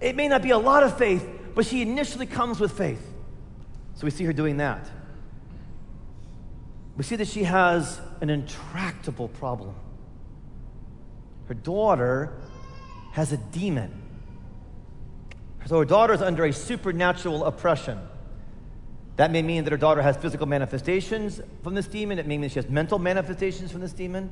It 0.00 0.14
may 0.14 0.28
not 0.28 0.42
be 0.42 0.50
a 0.50 0.58
lot 0.58 0.82
of 0.82 0.96
faith, 0.96 1.28
but 1.54 1.66
she 1.66 1.82
initially 1.82 2.26
comes 2.26 2.60
with 2.60 2.72
faith. 2.72 3.11
So 4.02 4.06
we 4.06 4.10
see 4.10 4.24
her 4.24 4.32
doing 4.32 4.56
that. 4.56 4.90
We 6.96 7.04
see 7.04 7.14
that 7.14 7.28
she 7.28 7.44
has 7.44 8.00
an 8.20 8.30
intractable 8.30 9.28
problem. 9.28 9.76
Her 11.46 11.54
daughter 11.54 12.32
has 13.12 13.32
a 13.32 13.36
demon. 13.36 14.02
So 15.66 15.78
her 15.78 15.84
daughter 15.84 16.14
is 16.14 16.20
under 16.20 16.44
a 16.44 16.52
supernatural 16.52 17.44
oppression. 17.44 18.00
That 19.18 19.30
may 19.30 19.40
mean 19.40 19.62
that 19.62 19.70
her 19.70 19.76
daughter 19.76 20.02
has 20.02 20.16
physical 20.16 20.46
manifestations 20.48 21.40
from 21.62 21.74
this 21.74 21.86
demon. 21.86 22.18
It 22.18 22.26
may 22.26 22.38
mean 22.38 22.50
she 22.50 22.56
has 22.56 22.68
mental 22.68 22.98
manifestations 22.98 23.70
from 23.70 23.82
this 23.82 23.92
demon. 23.92 24.30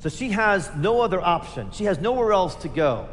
So 0.00 0.10
she 0.10 0.32
has 0.32 0.70
no 0.76 1.00
other 1.00 1.22
option. 1.22 1.70
She 1.70 1.84
has 1.84 1.98
nowhere 1.98 2.34
else 2.34 2.56
to 2.56 2.68
go. 2.68 3.08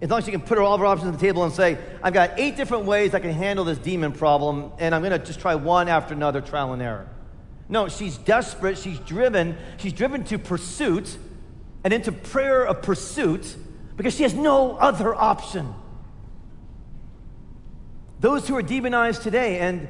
As 0.00 0.10
long 0.10 0.18
as 0.18 0.26
she 0.26 0.30
can 0.30 0.42
put 0.42 0.58
all 0.58 0.74
of 0.74 0.80
her 0.80 0.86
options 0.86 1.08
on 1.08 1.14
the 1.14 1.20
table 1.20 1.44
and 1.44 1.52
say, 1.52 1.78
I've 2.02 2.12
got 2.12 2.38
eight 2.38 2.56
different 2.56 2.84
ways 2.84 3.14
I 3.14 3.20
can 3.20 3.32
handle 3.32 3.64
this 3.64 3.78
demon 3.78 4.12
problem, 4.12 4.72
and 4.78 4.94
I'm 4.94 5.02
going 5.02 5.18
to 5.18 5.24
just 5.24 5.40
try 5.40 5.54
one 5.54 5.88
after 5.88 6.12
another, 6.12 6.42
trial 6.42 6.72
and 6.74 6.82
error. 6.82 7.08
No, 7.68 7.88
she's 7.88 8.18
desperate. 8.18 8.78
She's 8.78 8.98
driven. 9.00 9.56
She's 9.78 9.92
driven 9.92 10.24
to 10.24 10.38
pursuit 10.38 11.16
and 11.82 11.92
into 11.92 12.12
prayer 12.12 12.64
of 12.66 12.82
pursuit 12.82 13.56
because 13.96 14.14
she 14.14 14.22
has 14.22 14.34
no 14.34 14.76
other 14.76 15.14
option. 15.14 15.74
Those 18.20 18.46
who 18.48 18.56
are 18.56 18.62
demonized 18.62 19.22
today, 19.22 19.60
and 19.60 19.88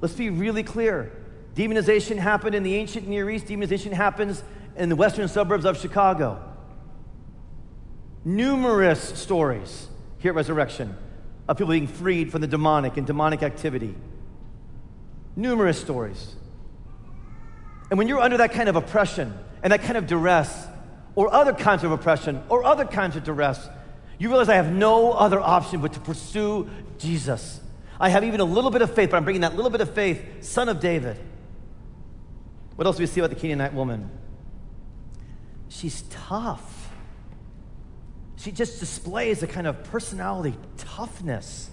let's 0.00 0.14
be 0.14 0.30
really 0.30 0.62
clear 0.62 1.12
demonization 1.54 2.18
happened 2.18 2.54
in 2.54 2.62
the 2.62 2.74
ancient 2.74 3.08
Near 3.08 3.30
East, 3.30 3.46
demonization 3.46 3.92
happens 3.92 4.42
in 4.76 4.90
the 4.90 4.96
western 4.96 5.26
suburbs 5.26 5.64
of 5.64 5.78
Chicago. 5.78 6.45
Numerous 8.26 9.00
stories 9.00 9.86
here 10.18 10.32
at 10.32 10.34
Resurrection 10.34 10.96
of 11.46 11.58
people 11.58 11.70
being 11.70 11.86
freed 11.86 12.32
from 12.32 12.40
the 12.40 12.48
demonic 12.48 12.96
and 12.96 13.06
demonic 13.06 13.44
activity. 13.44 13.94
Numerous 15.36 15.80
stories. 15.80 16.34
And 17.88 17.96
when 17.96 18.08
you're 18.08 18.18
under 18.18 18.38
that 18.38 18.50
kind 18.50 18.68
of 18.68 18.74
oppression 18.74 19.32
and 19.62 19.72
that 19.72 19.82
kind 19.82 19.96
of 19.96 20.08
duress, 20.08 20.66
or 21.14 21.32
other 21.32 21.52
kinds 21.52 21.84
of 21.84 21.92
oppression, 21.92 22.42
or 22.48 22.64
other 22.64 22.84
kinds 22.84 23.14
of 23.14 23.22
duress, 23.22 23.68
you 24.18 24.28
realize 24.28 24.48
I 24.48 24.56
have 24.56 24.72
no 24.72 25.12
other 25.12 25.38
option 25.38 25.80
but 25.80 25.92
to 25.92 26.00
pursue 26.00 26.68
Jesus. 26.98 27.60
I 28.00 28.08
have 28.08 28.24
even 28.24 28.40
a 28.40 28.44
little 28.44 28.72
bit 28.72 28.82
of 28.82 28.92
faith, 28.92 29.10
but 29.10 29.18
I'm 29.18 29.24
bringing 29.24 29.42
that 29.42 29.54
little 29.54 29.70
bit 29.70 29.82
of 29.82 29.94
faith, 29.94 30.42
son 30.42 30.68
of 30.68 30.80
David. 30.80 31.16
What 32.74 32.88
else 32.88 32.96
do 32.96 33.04
we 33.04 33.06
see 33.06 33.20
about 33.20 33.30
the 33.30 33.40
Canaanite 33.40 33.72
woman? 33.72 34.10
She's 35.68 36.02
tough. 36.10 36.85
She 38.46 38.52
just 38.52 38.78
displays 38.78 39.42
a 39.42 39.48
kind 39.48 39.66
of 39.66 39.82
personality 39.90 40.56
toughness. 40.76 41.68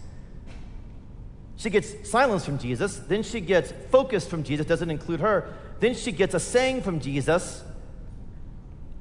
She 1.55 1.69
gets 1.69 2.09
silence 2.09 2.45
from 2.45 2.57
Jesus, 2.57 2.97
then 2.97 3.21
she 3.21 3.41
gets 3.41 3.71
focus 3.91 4.25
from 4.25 4.43
Jesus, 4.43 4.65
doesn't 4.65 4.89
include 4.89 5.19
her. 5.19 5.53
Then 5.79 5.93
she 5.93 6.11
gets 6.11 6.33
a 6.33 6.39
saying 6.39 6.81
from 6.81 6.99
Jesus, 6.99 7.63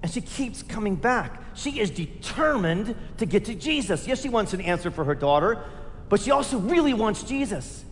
and 0.02 0.12
she 0.12 0.20
keeps 0.20 0.62
coming 0.62 0.96
back. 0.96 1.42
She 1.56 1.80
is 1.80 1.90
determined 1.90 2.94
to 3.16 3.24
get 3.24 3.46
to 3.46 3.54
Jesus. 3.54 4.06
Yes, 4.06 4.20
she 4.20 4.28
wants 4.28 4.52
an 4.52 4.60
answer 4.60 4.90
for 4.90 5.04
her 5.04 5.14
daughter, 5.14 5.64
but 6.10 6.20
she 6.20 6.30
also 6.30 6.58
really 6.58 6.92
wants 6.92 7.22
Jesus. 7.22 7.86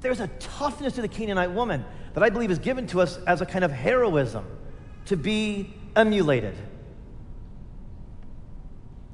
There's 0.00 0.18
a 0.18 0.26
toughness 0.40 0.94
to 0.94 1.02
the 1.02 1.08
Canaanite 1.08 1.52
woman 1.52 1.84
that 2.14 2.24
I 2.24 2.30
believe 2.30 2.50
is 2.50 2.58
given 2.58 2.88
to 2.88 3.00
us 3.00 3.16
as 3.28 3.40
a 3.40 3.46
kind 3.46 3.64
of 3.64 3.70
heroism 3.70 4.44
to 5.04 5.16
be 5.16 5.72
emulated. 5.94 6.56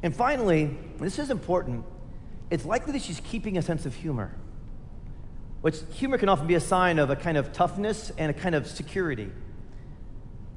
And 0.02 0.14
finally, 0.14 0.76
this 0.98 1.18
is 1.18 1.30
important, 1.30 1.84
it's 2.50 2.64
likely 2.64 2.92
that 2.92 3.02
she's 3.02 3.20
keeping 3.20 3.58
a 3.58 3.62
sense 3.62 3.86
of 3.86 3.94
humor, 3.94 4.32
which 5.62 5.78
humor 5.92 6.18
can 6.18 6.28
often 6.28 6.46
be 6.46 6.54
a 6.54 6.60
sign 6.60 6.98
of 6.98 7.10
a 7.10 7.16
kind 7.16 7.36
of 7.36 7.52
toughness 7.52 8.12
and 8.18 8.30
a 8.30 8.34
kind 8.34 8.54
of 8.54 8.66
security 8.66 9.30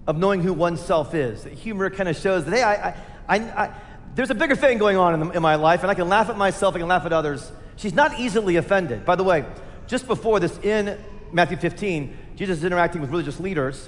of 0.10 0.18
knowing 0.18 0.42
who 0.42 0.54
oneself 0.54 1.14
is. 1.14 1.44
That 1.44 1.54
Humor 1.54 1.92
kind 1.92 2.10
of 2.10 2.18
shows 2.18 2.44
that, 2.46 2.52
hey, 2.52 2.64
I, 2.64 2.96
I, 3.28 3.38
I, 3.38 3.76
there's 4.16 4.32
a 4.32 4.36
bigger 4.36 4.56
thing 4.56 4.80
going 4.80 4.98
on 4.98 5.14
in, 5.14 5.20
the, 5.20 5.30
in 5.30 5.42
my 5.44 5.54
life, 5.54 5.84
and 5.84 5.92
I 5.92 5.94
can 5.94 6.10
laugh 6.10 6.30
at 6.30 6.38
myself, 6.38 6.76
I 6.76 6.80
can 6.80 6.88
laugh 6.88 7.06
at 7.06 7.14
others. 7.14 7.52
She's 7.76 7.94
not 7.94 8.20
easily 8.20 8.56
offended. 8.56 9.06
By 9.06 9.16
the 9.16 9.24
way, 9.24 9.46
just 9.86 10.08
before 10.08 10.40
this, 10.40 10.58
in 10.64 10.98
Matthew 11.32 11.58
15, 11.58 12.18
Jesus 12.36 12.58
is 12.58 12.64
interacting 12.64 13.02
with 13.02 13.12
religious 13.12 13.40
leaders, 13.40 13.88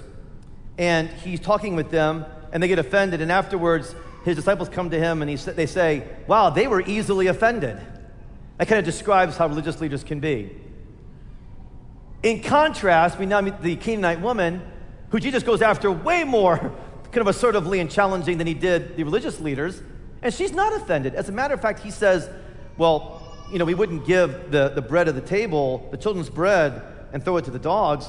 and 0.78 1.10
he's 1.10 1.40
talking 1.40 1.76
with 1.76 1.90
them, 1.90 2.26
and 2.52 2.62
they 2.62 2.68
get 2.68 2.78
offended, 2.78 3.22
and 3.22 3.32
afterwards, 3.32 3.96
his 4.24 4.36
disciples 4.36 4.70
come 4.70 4.90
to 4.92 5.00
him 5.00 5.22
and 5.22 5.30
he, 5.30 5.36
they 5.36 5.66
say, 5.66 6.08
Wow, 6.28 6.50
they 6.50 6.68
were 6.68 6.82
easily 6.82 7.28
offended. 7.28 7.80
That 8.58 8.68
kind 8.68 8.80
of 8.80 8.86
describes 8.86 9.38
how 9.38 9.48
religious 9.48 9.82
leaders 9.82 10.04
can 10.04 10.20
be. 10.20 10.56
In 12.22 12.44
contrast, 12.44 13.18
we 13.18 13.26
now 13.26 13.42
meet 13.42 13.62
the 13.62 13.76
Canaanite 13.76 14.22
woman 14.22 14.62
who 15.10 15.20
Jesus 15.20 15.42
goes 15.42 15.62
after 15.62 15.92
way 15.92 16.24
more 16.24 16.58
kind 17.12 17.18
of 17.18 17.28
assertively 17.28 17.80
and 17.80 17.90
challenging 17.90 18.38
than 18.38 18.48
he 18.48 18.54
did 18.54 18.96
the 18.96 19.04
religious 19.04 19.40
leaders. 19.40 19.82
And 20.22 20.32
she's 20.32 20.52
not 20.52 20.74
offended. 20.74 21.16
As 21.16 21.30
a 21.30 21.32
matter 21.32 21.56
of 21.56 21.62
fact, 21.62 21.80
he 21.80 21.90
says, 21.90 22.30
Well, 22.78 23.22
you 23.52 23.58
know, 23.58 23.66
we 23.66 23.74
wouldn't 23.74 24.06
give 24.06 24.52
the, 24.52 24.70
the 24.70 24.82
bread 24.82 25.08
of 25.08 25.16
the 25.16 25.22
table, 25.22 25.88
the 25.90 25.98
children's 25.98 26.30
bread, 26.30 26.84
and 27.12 27.24
throw 27.24 27.38
it 27.38 27.46
to 27.46 27.52
the 27.52 27.60
dogs. 27.60 28.08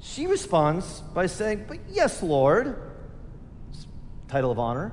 She 0.00 0.26
responds 0.26 1.00
by 1.14 1.26
saying, 1.26 1.64
But 1.66 1.78
yes, 1.88 2.22
Lord. 2.22 2.76
Title 4.28 4.50
of 4.50 4.58
honor. 4.58 4.92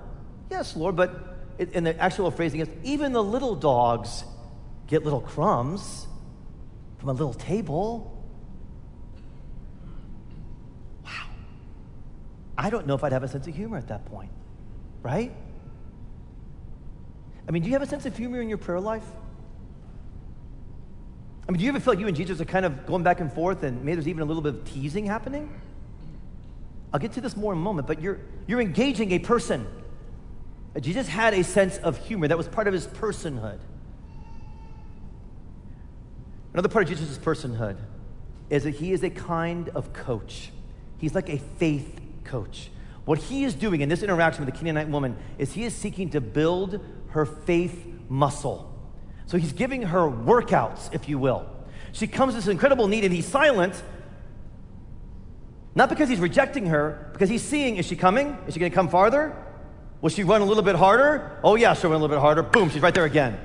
Yes, 0.52 0.76
Lord. 0.76 0.98
But 0.98 1.16
in 1.58 1.86
the 1.86 1.98
actual 2.00 2.30
phrasing 2.30 2.60
is, 2.60 2.70
Even 2.84 3.14
the 3.14 3.24
little 3.24 3.56
dogs 3.56 4.26
get 4.88 5.04
little 5.04 5.22
crumbs 5.22 6.06
from 7.00 7.10
a 7.10 7.14
little 7.14 7.34
table. 7.34 8.24
Wow. 11.06 11.30
I 12.58 12.70
don't 12.70 12.86
know 12.86 12.94
if 12.94 13.04
I'd 13.04 13.14
have 13.14 13.24
a 13.24 13.28
sense 13.30 13.48
of 13.48 13.56
humor 13.56 13.78
at 13.78 13.88
that 13.88 14.06
point, 14.06 14.30
right? 15.02 15.32
I 17.48 17.52
mean, 17.52 17.64
do 17.64 17.70
you 17.70 17.74
have 17.74 17.82
a 17.82 17.88
sense 17.88 18.06
of 18.06 18.16
humor 18.16 18.42
in 18.42 18.50
your 18.50 18.58
prayer 18.58 18.80
life? 18.80 19.06
I 21.48 21.52
mean, 21.52 21.60
do 21.60 21.66
you 21.66 21.70
ever 21.70 21.80
feel 21.80 21.94
like 21.94 22.00
you 22.00 22.08
and 22.08 22.16
Jesus 22.16 22.40
are 22.40 22.46
kind 22.46 22.66
of 22.66 22.86
going 22.86 23.04
back 23.04 23.20
and 23.20 23.32
forth 23.32 23.64
and 23.64 23.84
maybe 23.84 23.96
there's 23.96 24.08
even 24.08 24.22
a 24.22 24.26
little 24.26 24.44
bit 24.44 24.54
of 24.56 24.66
teasing 24.66 25.06
happening? 25.06 25.60
I'll 26.94 27.00
get 27.00 27.14
to 27.14 27.22
this 27.22 27.38
more 27.38 27.54
in 27.54 27.60
a 27.60 27.62
moment, 27.62 27.88
but 27.88 28.02
you're, 28.02 28.20
you're 28.48 28.62
engaging 28.62 29.14
a 29.14 29.20
person. 29.20 29.66
Jesus 30.80 31.08
had 31.08 31.34
a 31.34 31.44
sense 31.44 31.78
of 31.78 31.98
humor, 31.98 32.28
that 32.30 32.38
was 32.38 32.48
part 32.48 32.68
of 32.68 32.74
his 32.74 32.88
personhood. 32.88 33.60
Another 36.54 36.70
part 36.70 36.84
of 36.84 36.90
Jesus' 36.90 37.18
personhood 37.18 37.78
is 38.50 38.64
that 38.64 38.72
he 38.72 38.92
is 38.94 39.04
a 39.04 39.10
kind 39.10 39.70
of 39.70 39.94
coach. 39.94 40.52
He's 40.98 41.16
like 41.16 41.30
a 41.30 41.38
faith 41.38 42.00
coach. 42.24 42.70
What 43.06 43.18
he 43.18 43.44
is 43.44 43.54
doing 43.54 43.82
in 43.82 43.90
this 43.90 44.04
interaction 44.04 44.46
with 44.46 44.54
the 44.54 44.58
Canaanite 44.58 44.90
woman 44.90 45.18
is 45.38 45.54
he 45.54 45.64
is 45.64 45.76
seeking 45.76 46.10
to 46.12 46.22
build 46.22 46.80
her 47.10 47.26
faith 47.26 47.86
muscle. 48.10 48.68
So 49.26 49.38
he's 49.38 49.54
giving 49.54 49.84
her 49.84 50.02
workouts, 50.02 50.94
if 50.94 51.10
you 51.10 51.18
will. 51.18 51.46
She 51.94 52.08
comes 52.08 52.36
this 52.36 52.48
incredible 52.48 52.88
need 52.88 53.04
and 53.04 53.14
he's 53.14 53.28
silent, 53.28 53.82
not 55.74 55.90
because 55.90 56.10
he's 56.10 56.20
rejecting 56.20 56.68
her, 56.68 57.10
because 57.14 57.30
he's 57.30 57.42
seeing 57.42 57.78
is 57.78 57.86
she 57.86 57.96
coming? 57.96 58.38
Is 58.48 58.54
she 58.54 58.60
going 58.60 58.72
to 58.72 58.76
come 58.76 58.90
farther? 58.90 59.36
Will 60.02 60.10
she 60.10 60.24
run 60.24 60.42
a 60.42 60.46
little 60.46 60.64
bit 60.64 60.76
harder? 60.76 61.40
Oh, 61.44 61.56
yeah, 61.56 61.74
she'll 61.74 61.92
run 61.92 62.00
a 62.00 62.04
little 62.04 62.16
bit 62.16 62.22
harder. 62.22 62.42
Boom, 62.42 62.70
she's 62.70 62.82
right 62.82 62.94
there 62.94 63.06
again. 63.06 63.40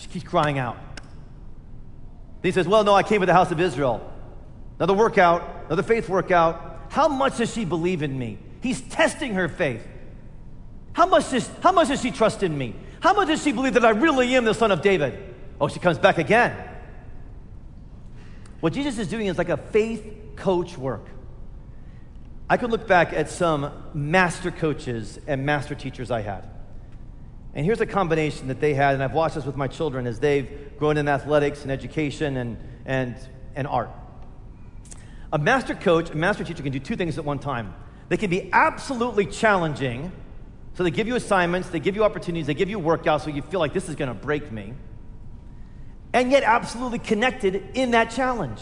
She 0.00 0.08
keeps 0.08 0.24
crying 0.24 0.58
out. 0.58 0.76
Then 2.40 2.50
he 2.50 2.52
says, 2.52 2.68
Well, 2.68 2.84
no, 2.84 2.94
I 2.94 3.02
came 3.02 3.20
to 3.20 3.26
the 3.26 3.32
house 3.32 3.50
of 3.50 3.60
Israel. 3.60 4.08
Another 4.78 4.94
workout, 4.94 5.66
another 5.66 5.82
faith 5.82 6.08
workout. 6.08 6.86
How 6.90 7.08
much 7.08 7.38
does 7.38 7.52
she 7.52 7.64
believe 7.64 8.02
in 8.02 8.16
me? 8.18 8.38
He's 8.62 8.80
testing 8.80 9.34
her 9.34 9.48
faith. 9.48 9.86
How 10.92 11.06
much, 11.06 11.30
does, 11.30 11.48
how 11.62 11.72
much 11.72 11.88
does 11.88 12.00
she 12.00 12.10
trust 12.10 12.42
in 12.42 12.56
me? 12.56 12.74
How 13.00 13.14
much 13.14 13.28
does 13.28 13.42
she 13.42 13.52
believe 13.52 13.74
that 13.74 13.84
I 13.84 13.90
really 13.90 14.34
am 14.36 14.44
the 14.44 14.54
son 14.54 14.70
of 14.70 14.82
David? 14.82 15.34
Oh, 15.60 15.68
she 15.68 15.80
comes 15.80 15.98
back 15.98 16.18
again. 16.18 16.56
What 18.60 18.72
Jesus 18.72 18.98
is 18.98 19.08
doing 19.08 19.26
is 19.26 19.38
like 19.38 19.48
a 19.48 19.56
faith 19.56 20.04
coach 20.36 20.78
work. 20.78 21.06
I 22.52 22.58
could 22.58 22.70
look 22.70 22.86
back 22.86 23.14
at 23.14 23.30
some 23.30 23.72
master 23.94 24.50
coaches 24.50 25.18
and 25.26 25.46
master 25.46 25.74
teachers 25.74 26.10
I 26.10 26.20
had. 26.20 26.46
And 27.54 27.64
here's 27.64 27.80
a 27.80 27.86
combination 27.86 28.48
that 28.48 28.60
they 28.60 28.74
had, 28.74 28.92
and 28.92 29.02
I've 29.02 29.14
watched 29.14 29.36
this 29.36 29.46
with 29.46 29.56
my 29.56 29.68
children 29.68 30.06
as 30.06 30.20
they've 30.20 30.76
grown 30.76 30.98
in 30.98 31.08
athletics 31.08 31.62
and 31.62 31.72
education 31.72 32.36
and, 32.36 32.58
and, 32.84 33.16
and 33.54 33.66
art. 33.66 33.88
A 35.32 35.38
master 35.38 35.74
coach, 35.74 36.10
a 36.10 36.14
master 36.14 36.44
teacher 36.44 36.62
can 36.62 36.72
do 36.72 36.78
two 36.78 36.94
things 36.94 37.16
at 37.16 37.24
one 37.24 37.38
time. 37.38 37.72
They 38.10 38.18
can 38.18 38.28
be 38.28 38.50
absolutely 38.52 39.24
challenging. 39.24 40.12
So 40.74 40.82
they 40.82 40.90
give 40.90 41.06
you 41.06 41.16
assignments, 41.16 41.70
they 41.70 41.80
give 41.80 41.96
you 41.96 42.04
opportunities, 42.04 42.46
they 42.48 42.52
give 42.52 42.68
you 42.68 42.78
workouts 42.78 43.22
so 43.22 43.30
you 43.30 43.40
feel 43.40 43.60
like 43.60 43.72
this 43.72 43.88
is 43.88 43.96
to 43.96 44.12
break 44.12 44.52
me. 44.52 44.74
And 46.12 46.30
yet 46.30 46.42
absolutely 46.42 46.98
connected 46.98 47.70
in 47.72 47.92
that 47.92 48.10
challenge. 48.10 48.60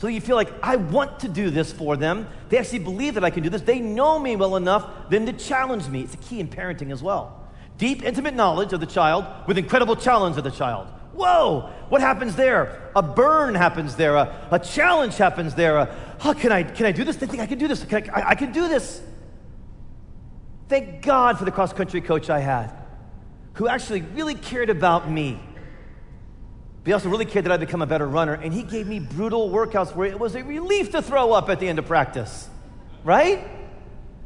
So 0.00 0.06
you 0.06 0.22
feel 0.22 0.34
like 0.34 0.50
I 0.62 0.76
want 0.76 1.20
to 1.20 1.28
do 1.28 1.50
this 1.50 1.70
for 1.70 1.94
them. 1.94 2.26
They 2.48 2.56
actually 2.56 2.78
believe 2.78 3.14
that 3.14 3.24
I 3.24 3.28
can 3.28 3.42
do 3.42 3.50
this. 3.50 3.60
They 3.60 3.80
know 3.80 4.18
me 4.18 4.34
well 4.34 4.56
enough 4.56 4.88
then 5.10 5.26
to 5.26 5.34
challenge 5.34 5.86
me. 5.88 6.00
It's 6.00 6.14
a 6.14 6.16
key 6.16 6.40
in 6.40 6.48
parenting 6.48 6.90
as 6.90 7.02
well. 7.02 7.46
Deep, 7.76 8.02
intimate 8.02 8.32
knowledge 8.32 8.72
of 8.72 8.80
the 8.80 8.86
child 8.86 9.26
with 9.46 9.58
incredible 9.58 9.94
challenge 9.94 10.38
of 10.38 10.44
the 10.44 10.50
child. 10.50 10.88
Whoa, 11.12 11.70
what 11.90 12.00
happens 12.00 12.34
there? 12.34 12.90
A 12.96 13.02
burn 13.02 13.54
happens 13.54 13.94
there. 13.94 14.16
A, 14.16 14.48
a 14.50 14.58
challenge 14.58 15.18
happens 15.18 15.54
there. 15.54 15.76
A, 15.76 16.16
oh, 16.24 16.32
can 16.32 16.50
I, 16.50 16.62
can 16.62 16.86
I 16.86 16.92
do 16.92 17.04
this? 17.04 17.16
They 17.16 17.26
think 17.26 17.42
I 17.42 17.46
can 17.46 17.58
do 17.58 17.68
this. 17.68 17.84
Can 17.84 18.08
I, 18.08 18.20
I, 18.20 18.28
I 18.30 18.34
can 18.36 18.52
do 18.52 18.68
this. 18.68 19.02
Thank 20.70 21.02
God 21.02 21.38
for 21.38 21.44
the 21.44 21.52
cross 21.52 21.74
country 21.74 22.00
coach 22.00 22.30
I 22.30 22.40
had 22.40 22.74
who 23.52 23.68
actually 23.68 24.00
really 24.00 24.34
cared 24.34 24.70
about 24.70 25.10
me. 25.10 25.38
But 26.82 26.88
he 26.88 26.92
also 26.92 27.08
really 27.10 27.26
cared 27.26 27.44
that 27.44 27.52
I 27.52 27.56
become 27.56 27.82
a 27.82 27.86
better 27.86 28.08
runner. 28.08 28.34
And 28.34 28.54
he 28.54 28.62
gave 28.62 28.86
me 28.86 29.00
brutal 29.00 29.50
workouts 29.50 29.94
where 29.94 30.08
it 30.08 30.18
was 30.18 30.34
a 30.34 30.42
relief 30.42 30.92
to 30.92 31.02
throw 31.02 31.32
up 31.32 31.50
at 31.50 31.60
the 31.60 31.68
end 31.68 31.78
of 31.78 31.86
practice. 31.86 32.48
Right? 33.04 33.46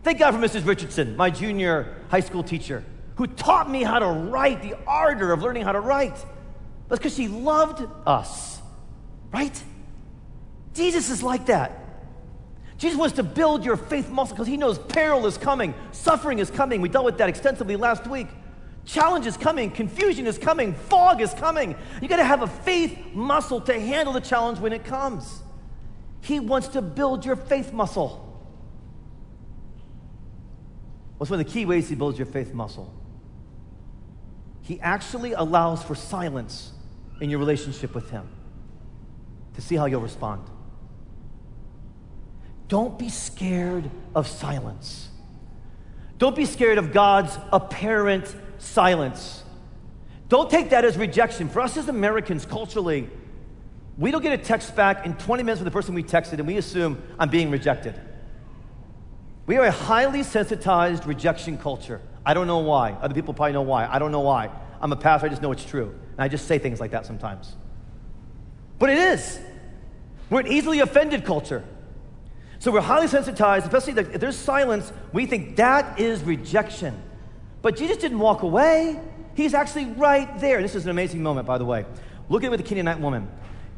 Thank 0.04 0.18
God 0.18 0.32
for 0.32 0.38
Mrs. 0.38 0.66
Richardson, 0.66 1.16
my 1.16 1.30
junior 1.30 1.96
high 2.10 2.20
school 2.20 2.42
teacher, 2.42 2.84
who 3.16 3.26
taught 3.26 3.70
me 3.70 3.82
how 3.82 3.98
to 3.98 4.06
write, 4.06 4.62
the 4.62 4.76
ardor 4.86 5.32
of 5.32 5.42
learning 5.42 5.64
how 5.64 5.72
to 5.72 5.80
write. 5.80 6.16
That's 6.88 6.98
because 6.98 7.14
she 7.14 7.28
loved 7.28 7.86
us, 8.06 8.60
right? 9.32 9.62
Jesus 10.74 11.08
is 11.08 11.22
like 11.22 11.46
that. 11.46 11.80
Jesus 12.76 12.98
wants 12.98 13.16
to 13.16 13.22
build 13.22 13.64
your 13.64 13.76
faith 13.76 14.10
muscle 14.10 14.34
because 14.34 14.48
he 14.48 14.58
knows 14.58 14.78
peril 14.78 15.26
is 15.26 15.38
coming, 15.38 15.74
suffering 15.92 16.38
is 16.38 16.50
coming. 16.50 16.82
We 16.82 16.88
dealt 16.88 17.06
with 17.06 17.18
that 17.18 17.28
extensively 17.28 17.76
last 17.76 18.06
week. 18.06 18.28
Challenge 18.84 19.26
is 19.26 19.36
coming, 19.36 19.70
confusion 19.70 20.26
is 20.26 20.36
coming, 20.36 20.74
fog 20.74 21.20
is 21.20 21.32
coming. 21.34 21.74
You 22.02 22.08
got 22.08 22.16
to 22.16 22.24
have 22.24 22.42
a 22.42 22.46
faith 22.46 22.98
muscle 23.14 23.60
to 23.62 23.78
handle 23.78 24.12
the 24.12 24.20
challenge 24.20 24.58
when 24.58 24.72
it 24.72 24.84
comes. 24.84 25.42
He 26.20 26.40
wants 26.40 26.68
to 26.68 26.82
build 26.82 27.24
your 27.24 27.36
faith 27.36 27.72
muscle. 27.72 28.20
What's 31.16 31.30
one 31.30 31.40
of 31.40 31.46
the 31.46 31.52
key 31.52 31.64
ways 31.64 31.88
he 31.88 31.94
builds 31.94 32.18
your 32.18 32.26
faith 32.26 32.52
muscle? 32.52 32.92
He 34.62 34.80
actually 34.80 35.32
allows 35.32 35.82
for 35.82 35.94
silence 35.94 36.72
in 37.20 37.30
your 37.30 37.38
relationship 37.38 37.94
with 37.94 38.10
Him 38.10 38.26
to 39.54 39.60
see 39.60 39.76
how 39.76 39.86
you'll 39.86 40.00
respond. 40.00 40.42
Don't 42.68 42.98
be 42.98 43.10
scared 43.10 43.90
of 44.14 44.26
silence. 44.26 45.10
Don't 46.16 46.34
be 46.34 46.46
scared 46.46 46.78
of 46.78 46.92
God's 46.92 47.36
apparent 47.52 48.34
silence. 48.64 49.42
Don't 50.28 50.50
take 50.50 50.70
that 50.70 50.84
as 50.84 50.96
rejection. 50.96 51.48
For 51.48 51.60
us 51.60 51.76
as 51.76 51.88
Americans, 51.88 52.46
culturally, 52.46 53.08
we 53.98 54.10
don't 54.10 54.22
get 54.22 54.38
a 54.38 54.42
text 54.42 54.74
back 54.74 55.06
in 55.06 55.14
20 55.14 55.42
minutes 55.42 55.60
from 55.60 55.66
the 55.66 55.70
person 55.70 55.94
we 55.94 56.02
texted 56.02 56.34
and 56.34 56.46
we 56.46 56.56
assume 56.56 57.02
I'm 57.18 57.28
being 57.28 57.50
rejected. 57.50 58.00
We 59.46 59.56
are 59.58 59.64
a 59.64 59.70
highly 59.70 60.22
sensitized 60.22 61.06
rejection 61.06 61.58
culture. 61.58 62.00
I 62.24 62.34
don't 62.34 62.46
know 62.46 62.58
why. 62.58 62.92
Other 62.92 63.14
people 63.14 63.34
probably 63.34 63.52
know 63.52 63.62
why. 63.62 63.86
I 63.86 63.98
don't 63.98 64.10
know 64.10 64.20
why. 64.20 64.50
I'm 64.80 64.92
a 64.92 64.96
pastor, 64.96 65.26
I 65.26 65.30
just 65.30 65.42
know 65.42 65.52
it's 65.52 65.64
true. 65.64 65.94
And 66.12 66.20
I 66.20 66.28
just 66.28 66.48
say 66.48 66.58
things 66.58 66.80
like 66.80 66.92
that 66.92 67.06
sometimes. 67.06 67.54
But 68.78 68.90
it 68.90 68.98
is. 68.98 69.38
We're 70.30 70.40
an 70.40 70.48
easily 70.48 70.80
offended 70.80 71.24
culture. 71.24 71.64
So 72.58 72.72
we're 72.72 72.80
highly 72.80 73.08
sensitized, 73.08 73.66
especially 73.66 74.00
if 74.00 74.20
there's 74.20 74.36
silence, 74.36 74.90
we 75.12 75.26
think 75.26 75.56
that 75.56 76.00
is 76.00 76.22
rejection. 76.22 77.00
But 77.64 77.76
Jesus 77.76 77.96
didn't 77.96 78.18
walk 78.18 78.42
away. 78.42 79.00
He's 79.34 79.54
actually 79.54 79.86
right 79.86 80.38
there. 80.38 80.60
This 80.60 80.74
is 80.74 80.84
an 80.84 80.90
amazing 80.90 81.22
moment, 81.22 81.46
by 81.46 81.56
the 81.56 81.64
way. 81.64 81.86
Look 82.28 82.42
at 82.42 82.48
it 82.48 82.50
with 82.50 82.60
the 82.60 82.66
Canaanite 82.68 83.00
woman. 83.00 83.26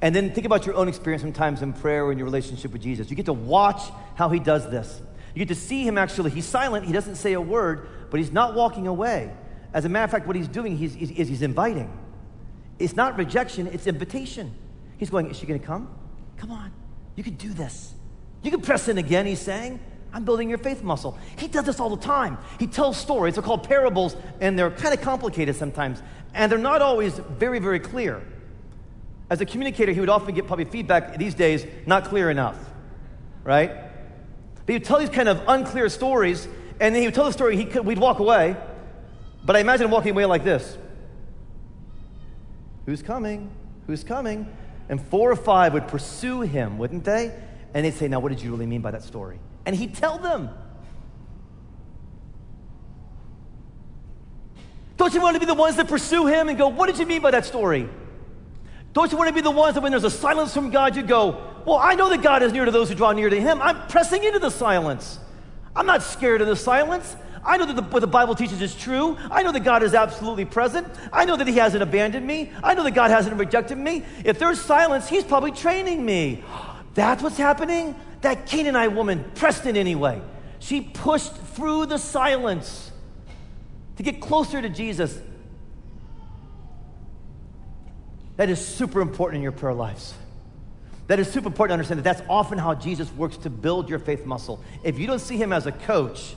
And 0.03 0.13
then 0.13 0.33
think 0.33 0.45
about 0.45 0.67
your 0.67 0.75
own 0.75 0.89
experience 0.89 1.23
sometimes 1.23 1.63
in 1.63 1.73
prayer 1.73 2.05
or 2.05 2.11
in 2.11 2.19
your 2.19 2.25
relationship 2.25 2.73
with 2.73 2.83
Jesus. 2.83 3.11
You 3.11 3.17
get 3.17 3.27
to 3.27 3.33
watch 3.33 3.81
how 4.17 4.29
he 4.29 4.41
does 4.41 4.69
this. 4.73 5.01
You 5.35 5.39
get 5.39 5.55
to 5.55 5.61
see 5.61 5.87
him 5.87 5.99
actually. 5.99 6.33
He's 6.33 6.47
silent, 6.47 6.85
he 6.85 6.93
doesn't 6.93 7.15
say 7.15 7.35
a 7.35 7.41
word, 7.41 7.89
but 8.11 8.19
he's 8.19 8.33
not 8.33 8.57
walking 8.57 8.89
away. 8.89 9.31
As 9.73 9.85
a 9.85 9.89
matter 9.89 10.07
of 10.07 10.11
fact, 10.11 10.27
what 10.27 10.35
he's 10.35 10.49
doing 10.49 10.77
he's, 10.77 10.93
he's, 10.93 11.11
he's 11.11 11.43
inviting. 11.43 11.97
It's 12.81 12.97
not 12.97 13.17
rejection, 13.17 13.69
it's 13.69 13.87
invitation. 13.87 14.53
He's 14.99 15.11
going, 15.11 15.31
Is 15.31 15.39
she 15.39 15.47
going 15.47 15.61
to 15.61 15.65
come? 15.65 15.89
Come 16.39 16.51
on. 16.51 16.73
You 17.15 17.23
can 17.23 17.35
do 17.35 17.51
this. 17.51 17.95
You 18.43 18.51
can 18.51 18.63
press 18.63 18.89
in 18.89 18.99
again, 18.99 19.27
he's 19.27 19.41
saying. 19.41 19.79
I'm 20.13 20.25
building 20.25 20.49
your 20.49 20.59
faith 20.59 20.83
muscle. 20.83 21.19
He 21.37 21.49
does 21.49 21.65
this 21.65 21.81
all 21.81 21.91
the 21.95 22.03
time. 22.03 22.39
He 22.59 22.67
tells 22.67 22.97
stories. 22.97 23.35
They're 23.35 23.43
called 23.43 23.69
parables, 23.69 24.17
and 24.41 24.59
they're 24.59 24.71
kind 24.71 24.95
of 24.95 25.01
complicated 25.01 25.57
sometimes. 25.57 26.03
And 26.35 26.51
they're 26.51 26.59
not 26.59 26.83
always 26.83 27.19
very, 27.19 27.59
very 27.59 27.81
clear. 27.81 28.23
As 29.29 29.41
a 29.41 29.47
communicator, 29.47 29.93
he 29.93 30.01
would 30.01 30.09
often 30.09 30.35
get 30.35 30.47
probably 30.47 30.65
feedback 30.65 31.19
these 31.19 31.35
days, 31.35 31.67
not 31.87 32.05
clear 32.05 32.31
enough, 32.31 32.57
right? 33.45 33.71
But 34.55 34.67
he 34.67 34.73
would 34.75 34.85
tell 34.85 34.99
these 34.99 35.11
kind 35.11 35.29
of 35.29 35.43
unclear 35.49 35.89
stories, 35.89 36.47
and 36.81 36.95
then 36.95 37.03
he 37.03 37.09
would 37.09 37.15
tell 37.15 37.25
the 37.25 37.33
story, 37.33 37.57
he 37.57 37.65
could, 37.65 37.85
we'd 37.85 37.99
walk 37.99 38.21
away, 38.21 38.57
but 39.45 39.57
I 39.57 39.61
imagine 39.61 39.91
walking 39.91 40.13
away 40.13 40.25
like 40.25 40.45
this 40.45 40.77
Who's 42.87 43.03
coming? 43.03 43.51
Who's 43.87 44.05
coming? 44.05 44.47
And 44.89 45.01
four 45.01 45.31
or 45.31 45.37
five 45.37 45.73
would 45.73 45.89
pursue 45.89 46.43
him, 46.43 46.79
wouldn't 46.79 47.05
they? 47.05 47.35
And 47.75 47.85
they'd 47.85 47.95
say, 47.95 48.09
Now, 48.09 48.21
what 48.21 48.31
did 48.31 48.41
you 48.41 48.53
really 48.53 48.67
mean 48.67 48.81
by 48.81 48.93
that 48.93 49.03
story? 49.03 49.39
And 49.67 49.77
he'd 49.77 49.95
tell 49.95 50.17
them. 50.17 50.49
Don't 54.97 55.13
you 55.13 55.21
want 55.21 55.35
to 55.35 55.41
be 55.41 55.47
the 55.47 55.55
ones 55.55 55.77
that 55.77 55.89
pursue 55.89 56.27
him 56.27 56.49
and 56.49 56.57
go, 56.57 56.69
What 56.69 56.87
did 56.87 56.99
you 56.99 57.05
mean 57.05 57.21
by 57.21 57.33
that 57.33 57.45
story? 57.45 57.89
Don't 58.95 59.13
you 59.13 59.19
want 59.19 59.29
to 59.29 59.35
be 59.35 59.43
the 59.43 59.51
ones 59.51 59.75
that 59.75 59.83
when 59.83 59.93
there's 59.93 60.05
a 60.05 60.11
silence 60.11 60.55
from 60.55 60.71
God, 60.71 60.97
you 60.97 61.03
go, 61.03 61.53
Well, 61.67 61.77
I 61.77 61.95
know 61.97 62.09
that 62.09 62.23
God 62.23 62.43
is 62.43 62.53
near 62.53 62.65
to 62.65 62.71
those 62.71 62.89
who 62.89 62.95
draw 62.95 63.13
near 63.13 63.29
to 63.29 63.39
him. 63.39 63.61
I'm 63.61 63.87
pressing 63.89 64.25
into 64.25 64.39
the 64.39 64.51
silence. 64.51 65.19
I'm 65.75 65.85
not 65.85 66.03
scared 66.03 66.41
of 66.41 66.47
the 66.47 66.57
silence. 66.57 67.15
I 67.45 67.59
know 67.59 67.67
that 67.67 67.77
the, 67.77 67.83
what 67.83 68.01
the 68.01 68.07
Bible 68.07 68.35
teaches 68.35 68.61
is 68.61 68.75
true. 68.75 69.17
I 69.31 69.43
know 69.43 69.53
that 69.53 69.61
God 69.61 69.83
is 69.83 69.95
absolutely 69.95 70.47
present. 70.47 70.89
I 71.13 71.25
know 71.25 71.37
that 71.37 71.47
He 71.47 71.57
hasn't 71.57 71.83
abandoned 71.83 72.27
me. 72.27 72.51
I 72.63 72.75
know 72.75 72.83
that 72.83 72.95
God 72.95 73.11
hasn't 73.11 73.37
rejected 73.37 73.79
me. 73.79 74.05
If 74.25 74.39
there's 74.39 74.61
silence, 74.61 75.09
He's 75.09 75.23
probably 75.23 75.53
training 75.53 76.05
me. 76.05 76.43
That's 76.97 77.23
what's 77.23 77.37
happening? 77.37 77.95
That 78.23 78.47
Canaanite 78.47 78.93
woman 78.93 79.23
pressed 79.35 79.67
in 79.67 79.77
anyway. 79.77 80.21
She 80.61 80.81
pushed 80.81 81.37
through 81.37 81.87
the 81.87 81.99
silence 81.99 82.91
to 83.99 84.03
get 84.03 84.23
closer 84.23 84.63
to 84.63 84.71
Jesus. 84.71 85.21
That 88.39 88.49
is 88.49 88.67
super 88.67 89.03
important 89.03 89.37
in 89.37 89.43
your 89.43 89.53
prayer 89.53 89.75
lives. 89.75 90.15
That 91.09 91.21
is 91.21 91.31
super 91.31 91.49
important 91.49 91.71
to 91.71 91.75
understand 91.75 91.99
that 91.99 92.17
that's 92.17 92.29
often 92.31 92.57
how 92.57 92.75
Jesus 92.75 93.13
works 93.13 93.37
to 93.39 93.51
build 93.51 93.91
your 93.91 93.99
faith 93.99 94.25
muscle. 94.25 94.65
If 94.83 94.99
you 94.99 95.07
don't 95.07 95.19
see 95.19 95.37
him 95.37 95.53
as 95.53 95.67
a 95.67 95.73
coach, 95.73 96.35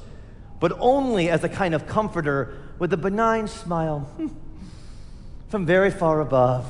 but 0.59 0.73
only 0.77 1.29
as 1.29 1.45
a 1.45 1.49
kind 1.49 1.73
of 1.73 1.87
comforter 1.87 2.57
with 2.79 2.91
a 2.91 2.97
benign 2.97 3.47
smile 3.47 4.11
from 5.47 5.65
very 5.65 5.89
far 5.89 6.19
above. 6.19 6.67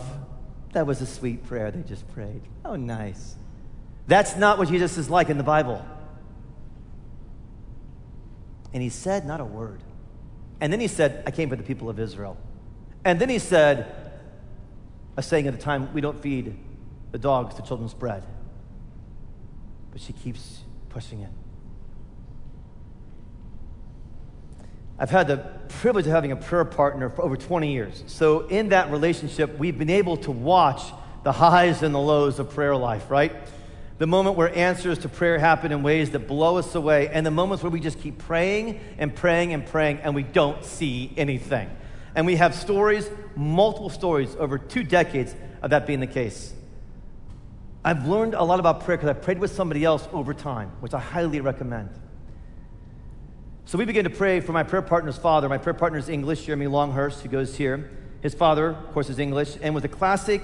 That 0.73 0.86
was 0.86 1.02
a 1.02 1.08
sweet 1.08 1.47
prayer 1.47 1.71
they 1.71 1.82
just 1.82 2.08
prayed. 2.13 2.43
Oh, 2.63 2.75
nice. 2.75 3.36
That's 4.10 4.36
not 4.36 4.58
what 4.58 4.69
Jesus 4.69 4.98
is 4.98 5.08
like 5.08 5.30
in 5.30 5.38
the 5.38 5.43
Bible. 5.43 5.86
And 8.74 8.82
he 8.82 8.89
said 8.89 9.24
not 9.24 9.39
a 9.39 9.45
word. 9.45 9.84
And 10.60 10.74
then 10.74 10.80
he 10.80 10.88
said, 10.88 11.22
I 11.28 11.32
came 11.32 11.48
for 11.48 11.56
the 11.56 11.63
people 11.63 11.91
of 11.91 12.00
Israel. 12.00 12.36
And 13.06 13.22
then 13.22 13.30
he 13.30 13.38
said, 13.38 14.12
a 15.15 15.22
saying 15.22 15.45
at 15.45 15.54
the 15.54 15.62
time, 15.62 15.93
we 15.93 16.02
don't 16.02 16.19
feed 16.19 16.58
the 17.12 17.19
dogs 17.19 17.56
the 17.56 17.62
children's 17.62 17.93
bread. 17.93 18.26
But 19.91 20.02
she 20.02 20.13
keeps 20.13 20.62
pushing 20.89 21.22
it. 21.22 21.32
I've 24.98 25.12
had 25.12 25.28
the 25.28 25.38
privilege 25.67 26.08
of 26.08 26.13
having 26.13 26.32
a 26.32 26.36
prayer 26.36 26.65
partner 26.65 27.12
for 27.12 27.22
over 27.22 27.38
20 27.38 27.72
years. 27.72 28.04
So, 28.08 28.48
in 28.48 28.69
that 28.69 28.89
relationship, 28.89 29.60
we've 29.60 29.78
been 29.78 29.91
able 29.91 30.17
to 30.17 30.32
watch 30.32 30.82
the 31.24 31.32
highs 31.32 31.84
and 31.84 31.93
the 31.93 32.00
lows 32.00 32.39
of 32.39 32.50
prayer 32.50 32.76
life, 32.76 33.12
right? 33.12 33.32
The 34.00 34.08
moment 34.08 34.38
where 34.38 34.54
answers 34.56 35.00
to 35.00 35.10
prayer 35.10 35.38
happen 35.38 35.74
in 35.74 35.84
ways 35.84 36.12
that 36.12 36.20
blow 36.20 36.58
us 36.58 36.74
away, 36.74 37.10
and 37.10 37.26
the 37.26 37.32
moments 37.32 37.62
where 37.62 37.70
we 37.70 37.82
just 37.82 38.00
keep 38.00 38.18
praying 38.18 38.80
and 38.98 39.14
praying 39.14 39.54
and 39.54 39.66
praying 39.66 40.00
and 40.00 40.16
we 40.16 40.24
don't 40.24 40.64
see 40.64 41.14
anything. 41.18 41.70
And 42.16 42.26
we 42.26 42.38
have 42.38 42.56
stories, 42.56 43.10
multiple 43.36 43.90
stories, 43.90 44.36
over 44.40 44.58
two 44.58 44.84
decades 44.84 45.36
of 45.62 45.72
that 45.72 45.86
being 45.86 46.00
the 46.00 46.08
case. 46.08 46.54
I've 47.84 48.08
learned 48.08 48.36
a 48.36 48.44
lot 48.44 48.62
about 48.62 48.86
prayer 48.86 48.98
because 48.98 49.10
I've 49.10 49.22
prayed 49.22 49.40
with 49.40 49.52
somebody 49.52 49.84
else 49.84 50.08
over 50.14 50.34
time, 50.34 50.72
which 50.80 50.94
I 50.94 51.00
highly 51.00 51.42
recommend. 51.42 51.90
So 53.66 53.78
we 53.78 53.84
began 53.84 54.06
to 54.06 54.10
pray 54.10 54.40
for 54.40 54.54
my 54.54 54.64
prayer 54.64 54.82
partner's 54.82 55.18
father. 55.18 55.50
My 55.50 55.58
prayer 55.58 55.74
partner 55.74 56.00
is 56.00 56.08
English, 56.08 56.46
Jeremy 56.46 56.68
Longhurst, 56.68 57.22
who 57.22 57.28
goes 57.28 57.58
here. 57.58 57.92
His 58.22 58.34
father, 58.34 58.70
of 58.70 58.94
course, 58.94 59.10
is 59.10 59.20
English 59.20 59.58
and 59.62 59.76
was 59.76 59.84
a 59.84 59.90
classic 59.90 60.42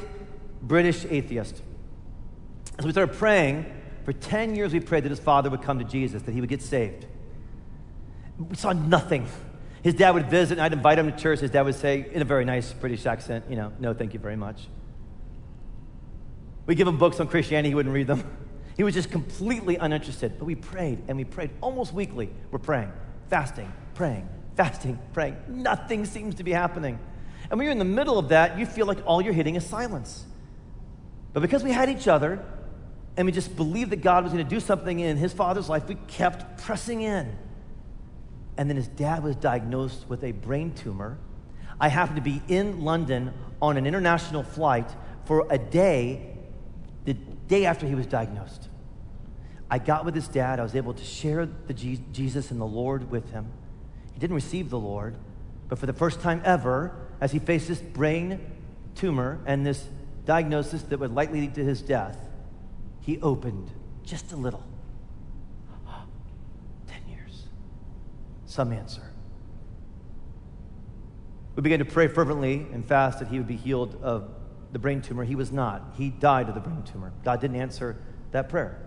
British 0.62 1.06
atheist. 1.06 1.62
As 2.78 2.86
we 2.86 2.92
started 2.92 3.16
praying 3.16 3.66
For 4.06 4.14
10 4.14 4.56
years, 4.56 4.72
we 4.72 4.80
prayed 4.80 5.04
that 5.04 5.10
his 5.10 5.20
father 5.20 5.50
would 5.50 5.64
come 5.64 5.80
to 5.80 5.86
Jesus, 5.86 6.22
that 6.22 6.32
he 6.32 6.40
would 6.40 6.50
get 6.50 6.62
saved. 6.62 7.08
We 8.38 8.56
saw 8.56 8.72
nothing. 8.72 9.28
His 9.82 9.96
dad 9.96 10.12
would 10.12 10.30
visit, 10.30 10.54
and 10.54 10.62
I'd 10.62 10.74
invite 10.74 11.00
him 11.00 11.12
to 11.12 11.18
church. 11.18 11.40
His 11.40 11.50
dad 11.50 11.64
would 11.64 11.74
say, 11.74 12.08
in 12.12 12.22
a 12.22 12.26
very 12.26 12.46
nice 12.46 12.72
British 12.72 13.08
accent, 13.08 13.46
you 13.50 13.56
know, 13.56 13.74
no, 13.80 13.96
thank 13.96 14.14
you 14.14 14.20
very 14.20 14.36
much. 14.36 14.68
We 16.68 16.76
give 16.76 16.88
him 16.88 16.98
books 16.98 17.20
on 17.20 17.28
Christianity, 17.28 17.70
he 17.70 17.76
wouldn't 17.76 17.94
read 17.94 18.08
them. 18.08 18.24
He 18.78 18.84
was 18.84 18.94
just 18.94 19.10
completely 19.10 19.78
uninterested. 19.78 20.34
But 20.38 20.46
we 20.46 20.54
prayed, 20.54 21.02
and 21.08 21.18
we 21.18 21.24
prayed 21.24 21.50
almost 21.62 21.94
weekly. 21.94 22.30
We're 22.52 22.60
praying, 22.60 22.92
fasting, 23.30 23.72
praying, 23.96 24.30
fasting, 24.56 25.00
praying. 25.14 25.38
Nothing 25.48 26.06
seems 26.06 26.36
to 26.36 26.44
be 26.44 26.52
happening. 26.52 27.00
And 27.50 27.58
when 27.58 27.66
you're 27.66 27.72
in 27.72 27.80
the 27.80 27.86
middle 27.86 28.20
of 28.20 28.30
that, 28.30 28.60
you 28.60 28.68
feel 28.68 28.86
like 28.86 29.00
all 29.06 29.20
you're 29.20 29.34
hitting 29.34 29.56
is 29.56 29.66
silence. 29.66 30.26
But 31.34 31.40
because 31.40 31.64
we 31.64 31.72
had 31.72 31.90
each 31.90 32.08
other, 32.08 32.44
and 33.18 33.26
we 33.26 33.32
just 33.32 33.56
believed 33.56 33.92
that 33.92 34.02
God 34.02 34.24
was 34.24 34.34
going 34.34 34.44
to 34.44 34.50
do 34.50 34.60
something 34.60 35.00
in 35.00 35.18
his 35.18 35.32
father's 35.32 35.70
life, 35.70 35.88
we 35.88 35.96
kept 36.08 36.62
pressing 36.64 37.02
in. 37.02 37.36
And 38.58 38.70
then 38.70 38.78
his 38.78 38.88
dad 38.88 39.24
was 39.24 39.36
diagnosed 39.36 40.06
with 40.08 40.24
a 40.24 40.32
brain 40.32 40.74
tumor. 40.74 41.18
I 41.80 41.90
happened 41.90 42.18
to 42.18 42.22
be 42.22 42.42
in 42.48 42.84
London 42.84 43.34
on 43.62 43.78
an 43.78 43.86
international 43.86 44.44
flight 44.44 44.90
for 45.26 45.48
a 45.50 45.58
day 45.58 46.36
the 47.06 47.14
day 47.14 47.66
after 47.66 47.86
he 47.86 47.96
was 47.96 48.06
diagnosed. 48.06 48.70
I 49.70 49.80
got 49.80 50.06
with 50.06 50.16
his 50.16 50.28
dad. 50.28 50.60
I 50.60 50.64
was 50.64 50.76
able 50.76 50.94
to 50.94 51.04
share 51.04 51.46
the 51.46 51.74
Jesus 51.74 52.52
and 52.52 52.60
the 52.60 52.66
Lord 52.66 53.10
with 53.12 53.32
him. 53.32 53.48
He 54.14 54.20
didn't 54.20 54.36
receive 54.36 54.70
the 54.70 54.80
Lord, 54.80 55.16
but 55.68 55.80
for 55.80 55.86
the 55.86 55.94
first 55.94 56.22
time 56.22 56.42
ever, 56.46 56.96
as 57.20 57.32
he 57.32 57.40
faced 57.40 57.68
this 57.68 57.80
brain 57.80 58.40
tumor 58.96 59.40
and 59.46 59.66
this 59.66 59.86
diagnosis 60.26 60.84
that 60.84 61.00
would 61.00 61.14
likely 61.14 61.42
lead 61.42 61.56
to 61.56 61.64
his 61.64 61.82
death, 61.82 62.18
he 63.06 63.22
opened 63.22 63.70
just 64.04 64.32
a 64.32 64.36
little. 64.36 64.64
Ten 66.88 67.02
years. 67.08 67.44
Some 68.48 68.74
answer. 68.74 69.04
We 71.56 71.62
began 71.62 71.80
to 71.80 71.86
pray 71.86 72.08
fervently 72.08 72.66
and 72.74 72.84
fast 72.84 73.20
that 73.20 73.28
he 73.28 73.38
would 73.38 73.48
be 73.48 73.58
healed 73.58 74.02
of 74.02 74.32
the 74.72 74.80
brain 74.80 75.04
tumor. 75.04 75.24
He 75.24 75.36
was 75.36 75.52
not. 75.52 75.94
He 75.96 76.10
died 76.10 76.50
of 76.50 76.56
the 76.56 76.62
brain 76.62 76.82
tumor. 76.82 77.14
God 77.24 77.40
didn't 77.40 77.58
answer 77.58 77.96
that 78.32 78.50
prayer. 78.50 78.82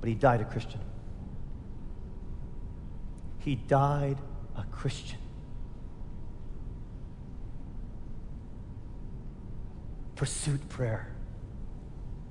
But 0.00 0.08
he 0.08 0.14
died 0.14 0.40
a 0.40 0.44
Christian. 0.44 0.80
He 3.40 3.56
died 3.56 4.16
a 4.56 4.64
Christian. 4.64 5.18
Pursued 10.16 10.66
prayer. 10.70 11.11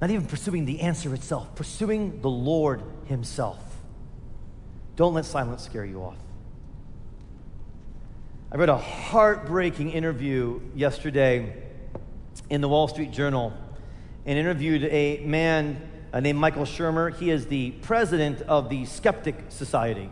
Not 0.01 0.09
even 0.09 0.25
pursuing 0.25 0.65
the 0.65 0.81
answer 0.81 1.13
itself, 1.13 1.53
pursuing 1.53 2.21
the 2.21 2.29
Lord 2.29 2.81
Himself. 3.05 3.59
Don't 4.95 5.13
let 5.13 5.25
silence 5.25 5.63
scare 5.63 5.85
you 5.85 6.01
off. 6.01 6.17
I 8.51 8.57
read 8.57 8.69
a 8.69 8.77
heartbreaking 8.77 9.91
interview 9.91 10.59
yesterday 10.75 11.55
in 12.49 12.61
the 12.61 12.67
Wall 12.67 12.87
Street 12.87 13.11
Journal 13.11 13.53
and 14.25 14.37
interviewed 14.37 14.83
a 14.85 15.23
man 15.23 15.87
uh, 16.11 16.19
named 16.19 16.39
Michael 16.39 16.65
Shermer. 16.65 17.15
He 17.15 17.29
is 17.29 17.45
the 17.45 17.71
president 17.71 18.41
of 18.41 18.69
the 18.69 18.85
Skeptic 18.85 19.35
Society. 19.49 20.09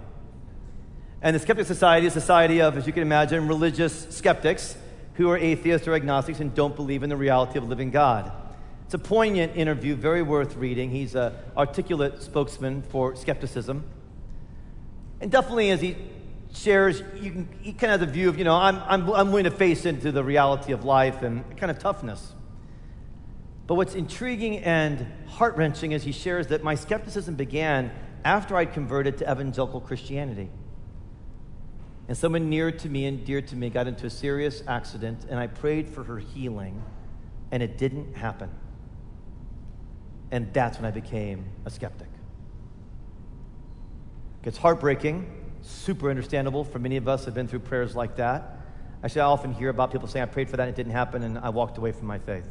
And 1.21 1.36
the 1.36 1.39
Skeptic 1.39 1.65
Society 1.65 2.08
is 2.08 2.15
a 2.15 2.21
society 2.21 2.62
of, 2.62 2.78
as 2.78 2.88
you 2.88 2.93
can 2.93 3.02
imagine, 3.02 3.47
religious 3.47 4.08
skeptics 4.10 4.78
who 5.15 5.30
are 5.30 5.38
atheists 5.38 5.88
or 5.88 5.95
agnostics 5.95 6.39
and 6.39 6.54
don't 6.56 6.75
believe 6.75 7.04
in 7.04 7.10
the 7.10 7.17
reality 7.17 7.58
of 7.58 7.67
living 7.67 7.89
God. 7.89 8.32
It's 8.89 8.95
a 8.95 8.97
poignant 8.97 9.56
interview, 9.56 9.93
very 9.93 10.23
worth 10.23 10.56
reading. 10.56 10.89
He's 10.89 11.13
an 11.13 11.32
articulate 11.56 12.23
spokesman 12.23 12.82
for 12.82 13.15
skepticism. 13.15 13.84
And 15.21 15.32
definitely, 15.32 15.69
as 15.69 15.80
he 15.80 15.95
shares, 16.56 17.04
you, 17.21 17.30
can, 17.30 17.49
he 17.62 17.71
kind 17.71 17.93
of 17.93 17.99
has 17.99 18.10
a 18.10 18.12
view 18.12 18.30
of, 18.30 18.39
you 18.39 18.45
know, 18.45 18.56
I'm, 18.56 18.82
I'm, 18.88 19.08
I'm 19.12 19.28
willing 19.28 19.43
to 19.43 19.52
face 19.52 19.86
into 19.86 20.12
the 20.12 20.23
reality 20.23 20.73
of 20.73 20.86
life 20.86 21.21
and 21.21 21.56
kind 21.56 21.69
of 21.69 21.78
toughness. 21.78 22.34
But 23.67 23.75
what's 23.75 23.93
intriguing 23.93 24.58
and 24.58 25.06
heart 25.28 25.56
wrenching 25.56 25.91
is 25.91 26.02
he 26.02 26.12
shares 26.12 26.47
that 26.47 26.63
my 26.63 26.73
skepticism 26.73 27.36
began 27.36 27.91
after 28.25 28.58
I'd 28.58 28.73
converted 28.73 29.19
to 29.19 29.32
evangelical 29.32 29.82
Christianity. 29.82 30.49
And 32.08 32.17
someone 32.17 32.49
near 32.49 32.71
to 32.71 32.89
me 32.89 33.06
and 33.06 33.23
dear 33.23 33.43
to 33.43 33.56
me 33.56 33.69
got 33.69 33.86
into 33.86 34.08
a 34.08 34.10
serious 34.10 34.63
accident, 34.67 35.28
and 35.30 35.39
I 35.39 35.45
prayed 35.45 35.88
for 35.88 36.04
her 36.06 36.17
healing, 36.17 36.82
and 37.52 37.62
it 37.62 37.78
didn't 37.78 38.17
happen. 38.17 38.49
And 40.32 40.54
that's 40.54 40.78
when 40.78 40.86
I 40.86 40.92
became 40.92 41.46
a 41.65 41.70
skeptic. 41.70 42.08
It's 44.44 44.58
heartbreaking 44.58 45.39
super 45.62 46.10
understandable 46.10 46.63
for 46.63 46.80
many 46.80 46.98
of 46.98 47.08
us 47.08 47.26
have 47.26 47.34
been 47.34 47.48
through 47.48 47.60
prayers 47.60 47.96
like 47.96 48.15
that. 48.18 48.58
Actually, 49.04 49.22
I 49.22 49.26
often 49.26 49.54
hear 49.54 49.70
about 49.70 49.92
people 49.92 50.08
saying, 50.08 50.24
I 50.24 50.26
prayed 50.26 50.50
for 50.50 50.58
that 50.58 50.68
and 50.68 50.72
it 50.72 50.76
didn't 50.76 50.92
happen, 50.92 51.24
and 51.24 51.38
I 51.38 51.50
walked 51.50 51.78
away 51.78 51.92
from 51.92 52.08
my 52.08 52.20
faith. 52.20 52.48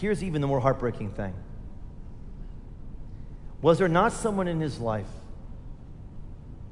Here's 0.00 0.22
even 0.22 0.40
the 0.40 0.46
more 0.46 0.60
heartbreaking 0.60 1.12
thing 1.12 1.34
Was 3.62 3.78
there 3.78 3.88
not 3.88 4.12
someone 4.12 4.48
in 4.48 4.60
his 4.60 4.78
life 4.80 5.06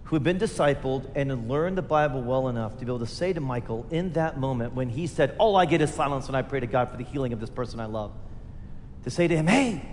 who 0.05 0.17
had 0.17 0.23
been 0.23 0.39
discipled 0.39 1.11
and 1.15 1.31
had 1.31 1.49
learned 1.49 1.79
the 1.79 1.83
Bible 1.83 2.21
well 2.21 2.49
enough 2.49 2.77
to 2.79 2.85
be 2.85 2.91
able 2.91 2.99
to 2.99 3.07
say 3.07 3.33
to 3.33 3.41
Michael 3.41 3.87
in 3.91 4.13
that 4.13 4.39
moment 4.39 4.75
when 4.75 4.91
he 4.91 5.07
said, 5.07 5.35
All 5.39 5.57
I 5.57 5.65
get 5.65 5.81
is 5.81 5.93
silence 5.95 6.27
when 6.27 6.35
I 6.35 6.43
pray 6.43 6.61
to 6.61 6.67
God 6.67 6.91
for 6.91 6.99
the 6.99 7.05
healing 7.05 7.33
of 7.33 7.41
this 7.41 7.49
person 7.49 7.81
I 7.81 7.87
love, 7.87 8.13
to 9.05 9.11
say 9.11 9.29
to 9.29 9.37
him, 9.37 9.47
Hey, 9.47 9.85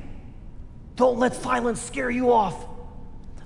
don't 0.96 1.18
let 1.18 1.34
silence 1.36 1.82
scare 1.82 2.10
you 2.10 2.32
off. 2.32 2.66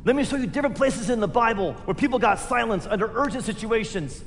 Let 0.05 0.15
me 0.15 0.23
show 0.25 0.35
you 0.35 0.47
different 0.47 0.75
places 0.75 1.09
in 1.09 1.19
the 1.19 1.27
Bible 1.27 1.73
where 1.85 1.95
people 1.95 2.19
got 2.19 2.39
silence 2.39 2.85
under 2.89 3.09
urgent 3.15 3.45
situations. 3.45 4.19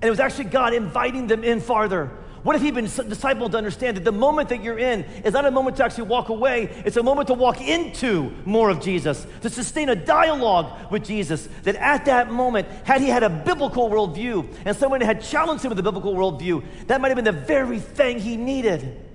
And 0.00 0.06
it 0.06 0.10
was 0.10 0.20
actually 0.20 0.44
God 0.44 0.74
inviting 0.74 1.26
them 1.26 1.42
in 1.42 1.60
farther. 1.60 2.10
What 2.44 2.54
if 2.54 2.62
he'd 2.62 2.74
been 2.74 2.84
discipled 2.84 3.50
to 3.50 3.58
understand 3.58 3.96
that 3.96 4.04
the 4.04 4.12
moment 4.12 4.50
that 4.50 4.62
you're 4.62 4.78
in 4.78 5.02
is 5.24 5.32
not 5.32 5.44
a 5.44 5.50
moment 5.50 5.76
to 5.78 5.84
actually 5.84 6.04
walk 6.04 6.28
away, 6.28 6.70
it's 6.84 6.96
a 6.96 7.02
moment 7.02 7.28
to 7.28 7.34
walk 7.34 7.60
into 7.60 8.32
more 8.44 8.70
of 8.70 8.80
Jesus, 8.80 9.26
to 9.42 9.50
sustain 9.50 9.88
a 9.88 9.96
dialogue 9.96 10.92
with 10.92 11.04
Jesus. 11.04 11.48
That 11.64 11.74
at 11.76 12.04
that 12.04 12.30
moment, 12.30 12.68
had 12.84 13.00
he 13.00 13.08
had 13.08 13.24
a 13.24 13.28
biblical 13.28 13.90
worldview 13.90 14.48
and 14.64 14.76
someone 14.76 15.00
had 15.00 15.20
challenged 15.20 15.64
him 15.64 15.70
with 15.70 15.80
a 15.80 15.82
biblical 15.82 16.14
worldview, 16.14 16.64
that 16.86 17.00
might 17.00 17.08
have 17.08 17.16
been 17.16 17.24
the 17.24 17.32
very 17.32 17.80
thing 17.80 18.20
he 18.20 18.36
needed. 18.36 19.07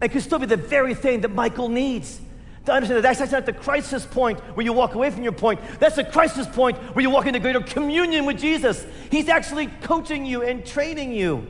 It 0.00 0.10
could 0.10 0.22
still 0.22 0.38
be 0.38 0.46
the 0.46 0.56
very 0.56 0.94
thing 0.94 1.22
that 1.22 1.30
Michael 1.30 1.68
needs 1.68 2.20
to 2.66 2.72
understand 2.72 3.02
that 3.02 3.16
that's, 3.18 3.32
not 3.32 3.46
the 3.46 3.52
crisis 3.52 4.04
point 4.04 4.40
where 4.56 4.64
you 4.64 4.72
walk 4.72 4.94
away 4.94 5.10
from 5.10 5.22
your 5.22 5.32
point. 5.32 5.60
That's 5.78 5.96
the 5.96 6.04
crisis 6.04 6.46
point 6.48 6.76
where 6.94 7.02
you 7.02 7.10
walk 7.10 7.26
into 7.26 7.38
greater 7.38 7.60
communion 7.60 8.26
with 8.26 8.38
Jesus. 8.38 8.84
He's 9.10 9.28
actually 9.28 9.68
coaching 9.82 10.26
you 10.26 10.42
and 10.42 10.66
training 10.66 11.12
you. 11.12 11.46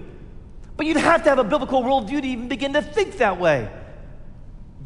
But 0.77 0.87
you'd 0.87 0.99
have 0.99 1.25
to 1.25 1.31
have 1.31 1.39
a 1.39 1.45
biblical 1.45 1.83
worldview 1.83 2.21
to 2.21 2.29
even 2.29 2.49
begin 2.49 2.75
to 2.75 2.83
think 2.83 3.17
that 3.17 3.41
way. 3.41 3.71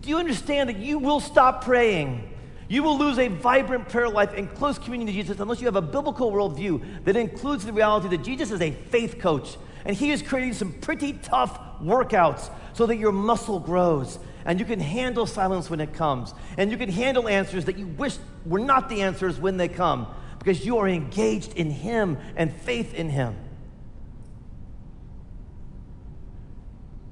Do 0.00 0.08
you 0.08 0.18
understand 0.18 0.68
that 0.70 0.78
you 0.78 0.98
will 0.98 1.20
stop 1.20 1.64
praying? 1.64 2.32
You 2.68 2.84
will 2.84 2.96
lose 2.96 3.18
a 3.18 3.26
vibrant 3.26 3.88
prayer 3.88 4.08
life 4.08 4.32
and 4.32 4.52
close 4.54 4.78
communion 4.78 5.08
to 5.08 5.12
Jesus 5.12 5.40
unless 5.40 5.60
you 5.60 5.66
have 5.66 5.76
a 5.76 5.82
biblical 5.82 6.30
worldview 6.30 7.04
that 7.04 7.16
includes 7.16 7.66
the 7.66 7.72
reality 7.72 8.08
that 8.08 8.22
Jesus 8.22 8.52
is 8.52 8.60
a 8.60 8.70
faith 8.70 9.18
coach 9.18 9.58
and 9.84 9.96
he 9.96 10.12
is 10.12 10.22
creating 10.22 10.52
some 10.54 10.72
pretty 10.74 11.14
tough 11.14 11.58
workouts 11.82 12.50
so 12.72 12.86
that 12.86 12.96
your 12.96 13.12
muscle 13.12 13.60
grows 13.60 14.18
and 14.44 14.58
you 14.58 14.64
can 14.64 14.80
handle 14.80 15.26
silence 15.26 15.68
when 15.68 15.80
it 15.80 15.92
comes, 15.92 16.34
and 16.56 16.70
you 16.70 16.76
can 16.76 16.88
handle 16.90 17.28
answers 17.28 17.66
that 17.66 17.78
you 17.78 17.86
wish 17.86 18.16
were 18.46 18.58
not 18.58 18.88
the 18.88 19.02
answers 19.02 19.38
when 19.38 19.56
they 19.56 19.68
come, 19.68 20.06
because 20.38 20.64
you 20.64 20.78
are 20.78 20.88
engaged 20.88 21.54
in 21.54 21.70
Him 21.70 22.18
and 22.36 22.52
faith 22.52 22.94
in 22.94 23.10
Him. 23.10 23.36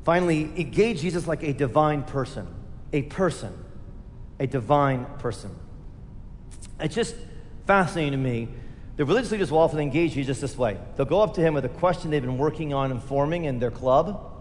Finally, 0.04 0.44
engage 0.56 1.02
Jesus 1.02 1.26
like 1.26 1.42
a 1.42 1.52
divine 1.52 2.02
person, 2.02 2.46
a 2.94 3.02
person, 3.02 3.52
a 4.40 4.46
divine 4.46 5.04
person. 5.18 5.54
It's 6.80 6.94
just 6.94 7.14
fascinating 7.66 8.12
to 8.12 8.18
me. 8.18 8.48
The 8.96 9.04
religious 9.04 9.30
leaders 9.30 9.50
will 9.52 9.58
often 9.58 9.80
engage 9.80 10.14
Jesus 10.14 10.40
this 10.40 10.56
way. 10.56 10.78
They'll 10.96 11.06
go 11.06 11.20
up 11.20 11.34
to 11.34 11.42
him 11.42 11.52
with 11.52 11.66
a 11.66 11.68
question 11.68 12.10
they've 12.10 12.22
been 12.22 12.38
working 12.38 12.72
on 12.72 12.90
and 12.90 13.02
forming 13.02 13.44
in 13.44 13.58
their 13.58 13.70
club 13.70 14.37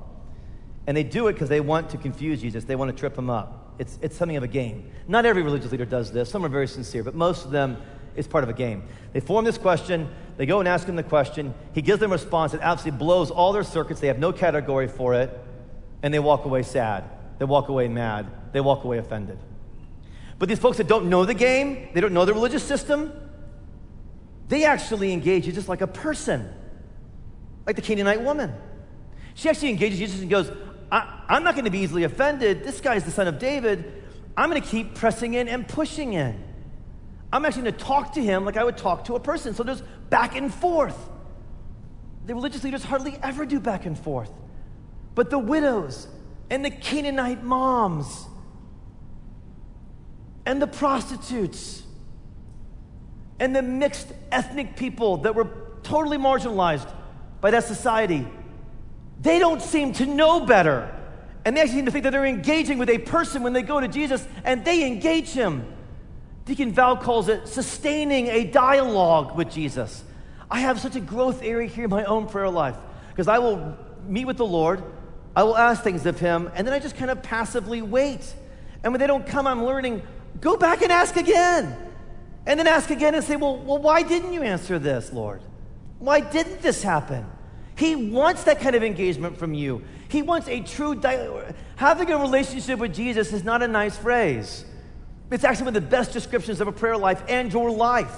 and 0.88 0.96
they 0.96 1.04
do 1.04 1.28
it 1.28 1.34
because 1.34 1.50
they 1.50 1.60
want 1.60 1.90
to 1.92 1.98
confuse 1.98 2.42
Jesus, 2.42 2.64
they 2.64 2.76
want 2.76 2.90
to 2.90 2.98
trip 2.98 3.18
him 3.18 3.30
up. 3.30 3.76
It's, 3.78 4.00
it's 4.02 4.16
something 4.16 4.38
of 4.38 4.44
a 4.44 4.48
game. 4.48 4.90
Not 5.08 5.26
every 5.26 5.44
religious 5.44 5.72
leader 5.72 5.86
does 5.86 6.12
this, 6.12 6.30
some 6.32 6.44
are 6.44 6.50
very 6.50 6.68
sincere, 6.68 7.04
but 7.04 7.14
most 7.14 7.46
of 7.46 7.52
them 7.52 7.78
is 8.16 8.28
part 8.28 8.44
of 8.44 8.50
a 8.50 8.54
game. 8.54 8.84
They 9.14 9.20
form 9.20 9.46
this 9.46 9.58
question, 9.58 10.10
they 10.38 10.48
go 10.48 10.60
and 10.60 10.68
ask 10.68 10.88
him 10.88 10.96
the 10.96 11.04
question, 11.04 11.54
he 11.74 11.84
gives 11.84 12.00
them 12.00 12.12
a 12.12 12.16
response 12.16 12.54
that 12.54 12.62
absolutely 12.62 12.98
blows 12.98 13.30
all 13.30 13.54
their 13.54 13.64
circuits, 13.64 14.00
they 14.00 14.08
have 14.08 14.18
no 14.18 14.34
category 14.34 14.88
for 14.88 15.14
it, 15.14 15.30
and 16.02 16.14
they 16.14 16.20
walk 16.20 16.46
away 16.46 16.64
sad. 16.64 17.04
They 17.38 17.46
walk 17.46 17.70
away 17.70 17.88
mad. 17.88 18.28
They 18.52 18.62
walk 18.62 18.84
away 18.84 18.98
offended. 18.98 19.38
But 20.40 20.50
these 20.50 20.60
folks 20.60 20.78
that 20.78 20.88
don't 20.88 21.10
know 21.10 21.26
the 21.26 21.34
game, 21.34 21.90
they 21.94 22.02
don't 22.02 22.14
know 22.14 22.26
the 22.26 22.34
religious 22.34 22.64
system, 22.64 23.12
they 24.48 24.64
actually 24.64 25.12
engage 25.12 25.46
you 25.46 25.52
just 25.52 25.68
like 25.68 25.82
a 25.82 25.88
person, 25.88 26.50
like 27.66 27.76
the 27.76 27.82
Canaanite 27.82 28.22
woman. 28.22 28.54
She 29.34 29.50
actually 29.50 29.70
engages 29.70 30.00
Jesus 30.00 30.22
and 30.22 30.30
goes, 30.30 30.52
I, 30.92 31.22
I'm 31.28 31.44
not 31.44 31.56
going 31.56 31.66
to 31.66 31.72
be 31.72 31.80
easily 31.80 32.04
offended. 32.04 32.64
This 32.64 32.82
guy's 32.82 33.04
the 33.04 33.12
son 33.12 33.28
of 33.28 33.40
David. 33.40 34.04
I'm 34.36 34.50
going 34.50 34.62
to 34.62 34.68
keep 34.68 34.96
pressing 34.96 35.34
in 35.34 35.48
and 35.48 35.68
pushing 35.68 36.14
in. 36.14 36.44
I'm 37.32 37.44
actually 37.44 37.64
going 37.64 37.74
to 37.74 37.84
talk 37.84 38.14
to 38.14 38.24
him 38.24 38.46
like 38.46 38.56
I 38.56 38.64
would 38.64 38.78
talk 38.78 39.06
to 39.06 39.16
a 39.16 39.20
person. 39.20 39.54
So 39.54 39.64
there's 39.64 39.82
back 40.10 40.36
and 40.36 40.54
forth. 40.54 40.98
The 42.26 42.36
religious 42.36 42.64
leaders 42.64 42.84
hardly 42.84 43.18
ever 43.22 43.46
do 43.46 43.60
back 43.60 43.86
and 43.86 43.98
forth. 43.98 44.32
But 45.16 45.30
the 45.30 45.40
widows 45.40 46.08
and 46.50 46.64
the 46.64 46.70
Canaanite 46.70 47.44
moms 47.44 48.26
and 50.46 50.62
the 50.62 50.68
prostitutes 50.68 51.84
and 53.40 53.56
the 53.56 53.62
mixed 53.62 54.08
ethnic 54.32 54.76
people 54.76 55.18
that 55.18 55.36
were 55.36 55.50
totally 55.84 56.18
marginalized 56.18 56.90
by 57.42 57.52
that 57.52 57.66
society, 57.66 58.28
they 59.20 59.40
don't 59.40 59.62
seem 59.62 59.94
to 59.94 60.06
know 60.06 60.46
better. 60.46 60.94
And 61.46 61.56
they 61.56 61.62
actually 61.62 61.78
seem 61.78 61.86
to 61.86 61.92
think 61.92 62.04
that 62.04 62.12
they're 62.12 62.26
engaging 62.26 62.78
with 62.78 62.90
a 62.90 62.98
person 62.98 63.42
when 63.42 63.54
they 63.54 63.62
go 63.62 63.80
to 63.80 63.88
Jesus 63.88 64.28
and 64.44 64.66
they 64.66 64.86
engage 64.86 65.30
him. 65.30 65.66
Deacon 66.46 66.72
Val 66.72 66.98
calls 66.98 67.30
it 67.30 67.48
sustaining 67.48 68.28
a 68.28 68.46
dialogue 68.46 69.36
with 69.36 69.50
Jesus. 69.50 70.04
I 70.50 70.60
have 70.60 70.80
such 70.80 70.96
a 70.96 71.00
growth 71.00 71.42
area 71.44 71.68
here 71.68 71.86
in 71.86 71.90
my 71.90 72.06
own 72.06 72.28
prayer 72.28 72.50
life 72.50 72.78
because 73.10 73.28
I 73.28 73.40
will 73.40 73.78
meet 74.08 74.26
with 74.26 74.38
the 74.38 74.46
Lord, 74.46 74.84
I 75.36 75.44
will 75.44 75.58
ask 75.58 75.84
things 75.84 76.06
of 76.06 76.20
Him, 76.20 76.50
and 76.56 76.66
then 76.66 76.74
I 76.74 76.80
just 76.80 76.96
kind 76.96 77.12
of 77.12 77.22
passively 77.22 77.82
wait. 77.82 78.34
And 78.84 78.94
when 78.94 79.00
they 79.00 79.08
don't 79.08 79.26
come, 79.26 79.46
I'm 79.46 79.66
learning, 79.66 80.02
go 80.40 80.56
back 80.56 80.82
and 80.82 80.92
ask 80.92 81.16
again. 81.16 81.76
And 82.46 82.58
then 82.58 82.68
ask 82.68 82.90
again 82.90 83.14
and 83.14 83.24
say, 83.24 83.36
well, 83.36 83.58
well 83.58 83.80
why 83.80 84.04
didn't 84.04 84.32
you 84.34 84.42
answer 84.42 84.80
this, 84.80 85.12
Lord? 85.12 85.42
Why 86.00 86.22
didn't 86.22 86.62
this 86.62 86.82
happen? 86.82 87.26
He 87.78 87.96
wants 87.96 88.44
that 88.46 88.60
kind 88.60 88.76
of 88.76 88.84
engagement 88.84 89.38
from 89.38 89.54
you. 89.54 89.84
He 90.10 90.24
wants 90.24 90.48
a 90.48 90.62
true, 90.62 91.00
having 91.76 92.12
a 92.12 92.18
relationship 92.18 92.80
with 92.80 92.94
Jesus 92.94 93.32
is 93.32 93.44
not 93.44 93.62
a 93.62 93.68
nice 93.68 93.96
phrase. 93.96 94.66
It's 95.30 95.44
actually 95.44 95.66
one 95.66 95.76
of 95.76 95.84
the 95.84 95.90
best 95.90 96.12
descriptions 96.12 96.60
of 96.60 96.68
a 96.68 96.72
prayer 96.72 96.98
life 96.98 97.22
and 97.30 97.54
your 97.54 97.70
life. 97.70 98.16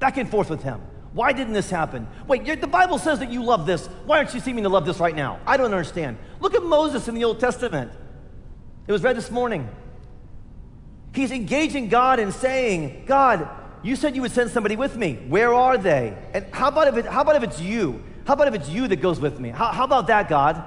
Back 0.00 0.18
and 0.18 0.28
forth 0.28 0.50
with 0.50 0.62
Him. 0.62 0.80
Why 1.14 1.32
didn't 1.32 1.54
this 1.54 1.70
happen? 1.70 2.06
Wait, 2.26 2.44
the 2.44 2.66
Bible 2.66 2.98
says 2.98 3.20
that 3.20 3.30
you 3.30 3.42
love 3.42 3.64
this. 3.64 3.86
Why 4.04 4.18
aren't 4.18 4.34
you 4.34 4.40
seeming 4.40 4.64
to 4.64 4.68
love 4.68 4.84
this 4.84 4.98
right 4.98 5.14
now? 5.14 5.40
I 5.46 5.56
don't 5.56 5.72
understand. 5.72 6.18
Look 6.40 6.54
at 6.54 6.62
Moses 6.62 7.08
in 7.08 7.14
the 7.14 7.24
Old 7.24 7.40
Testament. 7.40 7.90
It 8.86 8.92
was 8.92 9.02
read 9.02 9.16
this 9.16 9.30
morning. 9.30 9.68
He's 11.14 11.30
engaging 11.30 11.88
God 11.88 12.18
and 12.18 12.34
saying, 12.34 13.04
God, 13.06 13.48
you 13.82 13.96
said 13.96 14.16
you 14.16 14.22
would 14.22 14.32
send 14.32 14.50
somebody 14.50 14.76
with 14.76 14.96
me. 14.96 15.14
Where 15.28 15.54
are 15.54 15.78
they? 15.78 16.18
And 16.34 16.44
how 16.52 16.68
about 16.68 16.88
if, 16.88 16.96
it, 16.96 17.06
how 17.06 17.22
about 17.22 17.36
if 17.36 17.44
it's 17.44 17.60
you? 17.60 18.02
How 18.26 18.34
about 18.34 18.48
if 18.48 18.54
it's 18.54 18.68
you 18.68 18.88
that 18.88 18.96
goes 18.96 19.20
with 19.20 19.38
me? 19.38 19.50
How, 19.50 19.66
how 19.72 19.84
about 19.84 20.06
that, 20.06 20.28
God? 20.28 20.64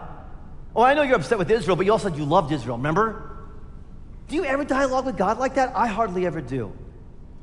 Oh, 0.76 0.84
I 0.84 0.94
know 0.94 1.02
you're 1.02 1.16
upset 1.16 1.38
with 1.38 1.50
Israel, 1.50 1.76
but 1.76 1.86
you 1.86 1.92
also 1.92 2.10
said 2.10 2.18
you 2.18 2.26
loved 2.26 2.52
Israel, 2.52 2.78
remember? 2.78 3.38
Do 4.28 4.36
you 4.36 4.46
ever 4.46 4.64
dialogue 4.64 5.06
with 5.06 5.18
God 5.18 5.40
like 5.40 5.56
that? 5.56 5.76
I 5.76 5.88
hardly 5.88 6.26
ever 6.26 6.42
do. 6.42 6.72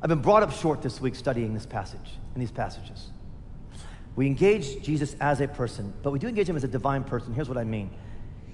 I've 0.01 0.09
been 0.09 0.21
brought 0.21 0.43
up 0.43 0.53
short 0.53 0.81
this 0.81 1.01
week 1.01 1.15
studying 1.15 1.53
this 1.53 1.65
passage 1.65 2.17
and 2.33 2.41
these 2.41 2.51
passages. 2.51 3.09
We 4.15 4.27
engage 4.27 4.81
Jesus 4.81 5.15
as 5.19 5.41
a 5.41 5.47
person, 5.47 5.93
but 6.03 6.11
we 6.11 6.19
do 6.19 6.27
engage 6.27 6.47
him 6.47 6.55
as 6.55 6.63
a 6.63 6.67
divine 6.69 7.03
person. 7.03 7.33
Here's 7.33 7.49
what 7.49 7.57
I 7.57 7.63
mean 7.63 7.89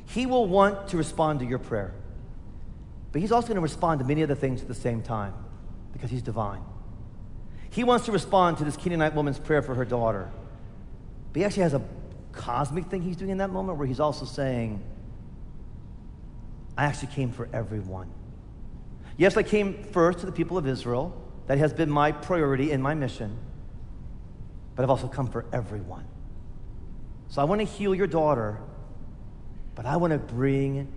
He 0.06 0.26
will 0.26 0.48
want 0.48 0.88
to 0.90 0.98
respond 0.98 1.40
to 1.42 1.46
your 1.46 1.60
prayer, 1.60 1.94
but 3.12 3.22
he's 3.22 3.32
also 3.32 3.50
going 3.50 3.56
to 3.56 3.62
respond 3.62 4.00
to 4.00 4.06
many 4.06 4.24
other 4.24 4.36
things 4.36 4.62
at 4.62 4.68
the 4.68 4.74
same 4.74 5.02
time 5.02 5.34
because 5.94 6.10
he's 6.10 6.24
divine. 6.24 6.64
He 7.70 7.84
wants 7.84 8.06
to 8.06 8.12
respond 8.12 8.58
to 8.58 8.64
this 8.64 8.76
Canaanite 8.76 9.14
woman's 9.14 9.40
prayer 9.40 9.62
for 9.62 9.76
her 9.76 9.86
daughter, 9.86 10.32
but 11.32 11.40
he 11.40 11.46
actually 11.46 11.64
has 11.64 11.74
a 11.74 11.82
cosmic 12.32 12.86
thing 12.88 13.02
he's 13.02 13.16
doing 13.16 13.32
in 13.32 13.38
that 13.38 13.50
moment 13.50 13.78
where 13.78 13.88
he's 13.88 14.00
also 14.00 14.26
saying, 14.26 14.82
I 16.78 16.86
actually 16.86 17.14
came 17.14 17.32
for 17.32 17.48
everyone. 17.54 18.10
Yes, 19.18 19.38
I 19.38 19.44
came 19.44 19.84
first 19.92 20.20
to 20.20 20.26
the 20.26 20.32
people 20.32 20.58
of 20.58 20.68
Israel. 20.68 21.18
That 21.48 21.58
has 21.58 21.74
been 21.74 21.90
my 21.90 22.12
priority 22.12 22.72
in 22.72 22.82
my 22.82 22.94
mission. 22.94 23.38
But 24.76 24.84
I've 24.84 24.90
also 24.90 25.08
come 25.08 25.28
for 25.28 25.46
everyone. 25.52 26.06
So 27.28 27.42
I 27.42 27.46
want 27.46 27.60
to 27.60 27.66
heal 27.66 27.94
your 27.94 28.08
daughter, 28.08 28.60
but 29.76 29.86
I 29.86 29.98
want 29.98 30.12
to 30.12 30.20
bring 30.20 30.92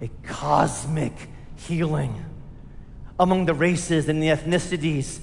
a 0.00 0.08
cosmic 0.22 1.12
healing 1.56 2.24
among 3.18 3.46
the 3.46 3.54
races 3.54 4.08
and 4.08 4.22
the 4.22 4.28
ethnicities 4.28 5.20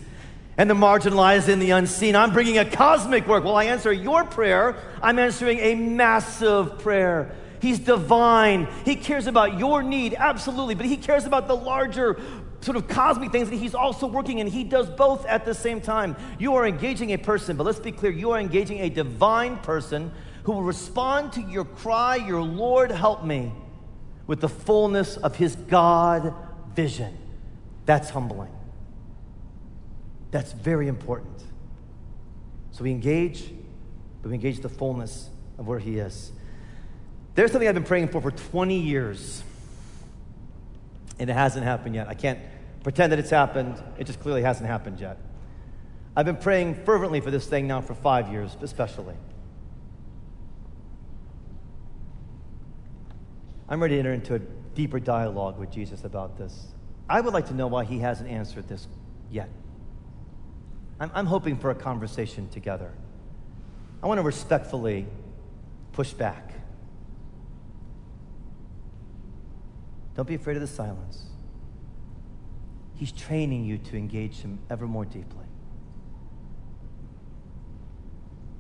and 0.58 0.70
the 0.70 0.74
marginalized 0.74 1.48
and 1.48 1.62
the 1.62 1.72
unseen. 1.72 2.16
I'm 2.16 2.34
bringing 2.34 2.58
a 2.58 2.66
cosmic 2.66 3.28
work. 3.28 3.44
Well, 3.44 3.56
I 3.56 3.66
answer 3.66 3.92
your 3.92 4.24
prayer, 4.24 4.76
I'm 5.02 5.20
answering 5.20 5.60
a 5.60 5.76
massive 5.76 6.80
prayer. 6.80 7.36
He's 7.62 7.78
divine. 7.78 8.68
He 8.86 8.96
cares 8.96 9.28
about 9.28 9.60
your 9.60 9.84
need, 9.84 10.16
absolutely, 10.18 10.74
but 10.74 10.88
he 10.88 10.98
cares 10.98 11.26
about 11.26 11.48
the 11.48 11.56
larger 11.56 12.20
sort 12.62 12.76
of 12.76 12.88
cosmic 12.88 13.32
things 13.32 13.50
that 13.50 13.58
he's 13.58 13.76
also 13.76 14.08
working 14.08 14.40
in. 14.40 14.48
He 14.48 14.64
does 14.64 14.90
both 14.90 15.26
at 15.26 15.46
the 15.46 15.54
same 15.54 15.80
time. 15.80 16.16
You 16.40 16.56
are 16.56 16.66
engaging 16.66 17.12
a 17.12 17.18
person, 17.18 17.58
but 17.58 17.66
let's 17.66 17.80
be 17.80 17.92
clear 17.92 18.12
you 18.12 18.32
are 18.32 18.40
engaging 18.40 18.80
a 18.80 18.90
divine 18.90 19.58
person 19.58 20.12
who 20.44 20.54
will 20.54 20.64
respond 20.64 21.34
to 21.34 21.42
your 21.42 21.66
cry, 21.66 22.16
Your 22.16 22.42
Lord, 22.42 22.92
help 22.92 23.24
me, 23.24 23.52
with 24.26 24.42
the 24.42 24.50
fullness 24.50 25.18
of 25.18 25.36
his 25.36 25.56
God 25.56 26.34
vision. 26.76 27.16
That's 27.86 28.10
humbling. 28.10 28.52
That's 30.32 30.54
very 30.54 30.88
important. 30.88 31.44
So 32.72 32.84
we 32.84 32.91
engage, 32.91 33.52
but 34.22 34.30
we 34.30 34.36
engage 34.36 34.62
the 34.62 34.70
fullness 34.70 35.30
of 35.58 35.67
where 35.67 35.80
he 35.80 36.00
is. 36.00 36.32
There's 37.36 37.52
something 37.52 37.67
I've 37.67 37.76
been 37.76 37.84
praying 37.84 38.10
for 38.10 38.22
for 38.22 38.32
20 38.32 38.78
years, 38.78 39.44
and 41.20 41.30
it 41.30 41.34
hasn't 41.34 41.65
happened 41.65 41.96
yet. 41.96 42.08
I 42.08 42.13
can't 42.13 42.39
pretend 42.84 43.12
that 43.12 43.20
it's 43.20 43.30
happened, 43.30 43.82
it 43.98 44.06
just 44.06 44.20
clearly 44.20 44.41
hasn't 44.41 44.67
happened 44.67 45.00
yet. 45.00 45.17
I've 46.15 46.26
been 46.26 46.38
praying 46.38 46.84
fervently 46.84 47.22
for 47.22 47.32
this 47.32 47.46
thing 47.46 47.67
now 47.67 47.82
for 47.82 47.94
five 47.94 48.30
years, 48.30 48.58
especially. 48.62 49.15
I'm 53.70 53.82
ready 53.82 53.96
to 53.96 54.00
enter 54.00 54.13
into 54.13 54.36
a 54.36 54.39
deeper 54.39 55.00
dialogue 55.00 55.58
with 55.58 55.72
Jesus 55.72 56.04
about 56.04 56.38
this. 56.38 56.67
I 57.10 57.22
would 57.22 57.34
like 57.34 57.48
to 57.48 57.54
know 57.54 57.67
why 57.67 57.86
he 57.86 58.00
hasn't 58.00 58.30
answered 58.30 58.67
this 58.67 58.88
yet. 59.30 59.50
I'm, 61.02 61.10
I'm 61.16 61.26
hoping 61.26 61.58
for 61.58 61.72
a 61.72 61.76
conversation 61.76 62.48
together. 62.50 62.92
I 64.04 64.08
want 64.08 64.20
to 64.20 64.24
respectfully 64.24 65.08
push 65.94 66.14
back. 66.14 66.54
Don't 70.16 70.28
be 70.28 70.36
afraid 70.36 70.58
of 70.58 70.62
the 70.62 70.68
silence. 70.68 71.26
He's 72.96 73.12
training 73.12 73.66
you 73.66 73.80
to 73.80 73.98
engage 73.98 74.42
Him 74.42 74.60
ever 74.70 74.86
more 74.86 75.06
deeply. 75.06 75.46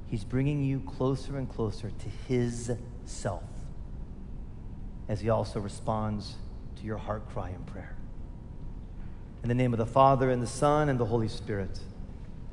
He's 0.07 0.23
bringing 0.23 0.63
you 0.63 0.79
closer 0.79 1.37
and 1.37 1.47
closer 1.47 1.91
to 1.91 2.09
His 2.27 2.71
self 3.05 3.43
as 5.07 5.21
He 5.21 5.29
also 5.29 5.59
responds 5.59 6.37
to 6.77 6.83
your 6.85 6.97
heart 6.97 7.29
cry 7.29 7.49
in 7.49 7.63
prayer. 7.65 7.95
In 9.43 9.49
the 9.49 9.55
name 9.55 9.73
of 9.73 9.77
the 9.77 9.85
Father, 9.85 10.31
and 10.31 10.41
the 10.41 10.47
Son, 10.47 10.89
and 10.89 10.99
the 10.99 11.05
Holy 11.05 11.27
Spirit, 11.27 11.79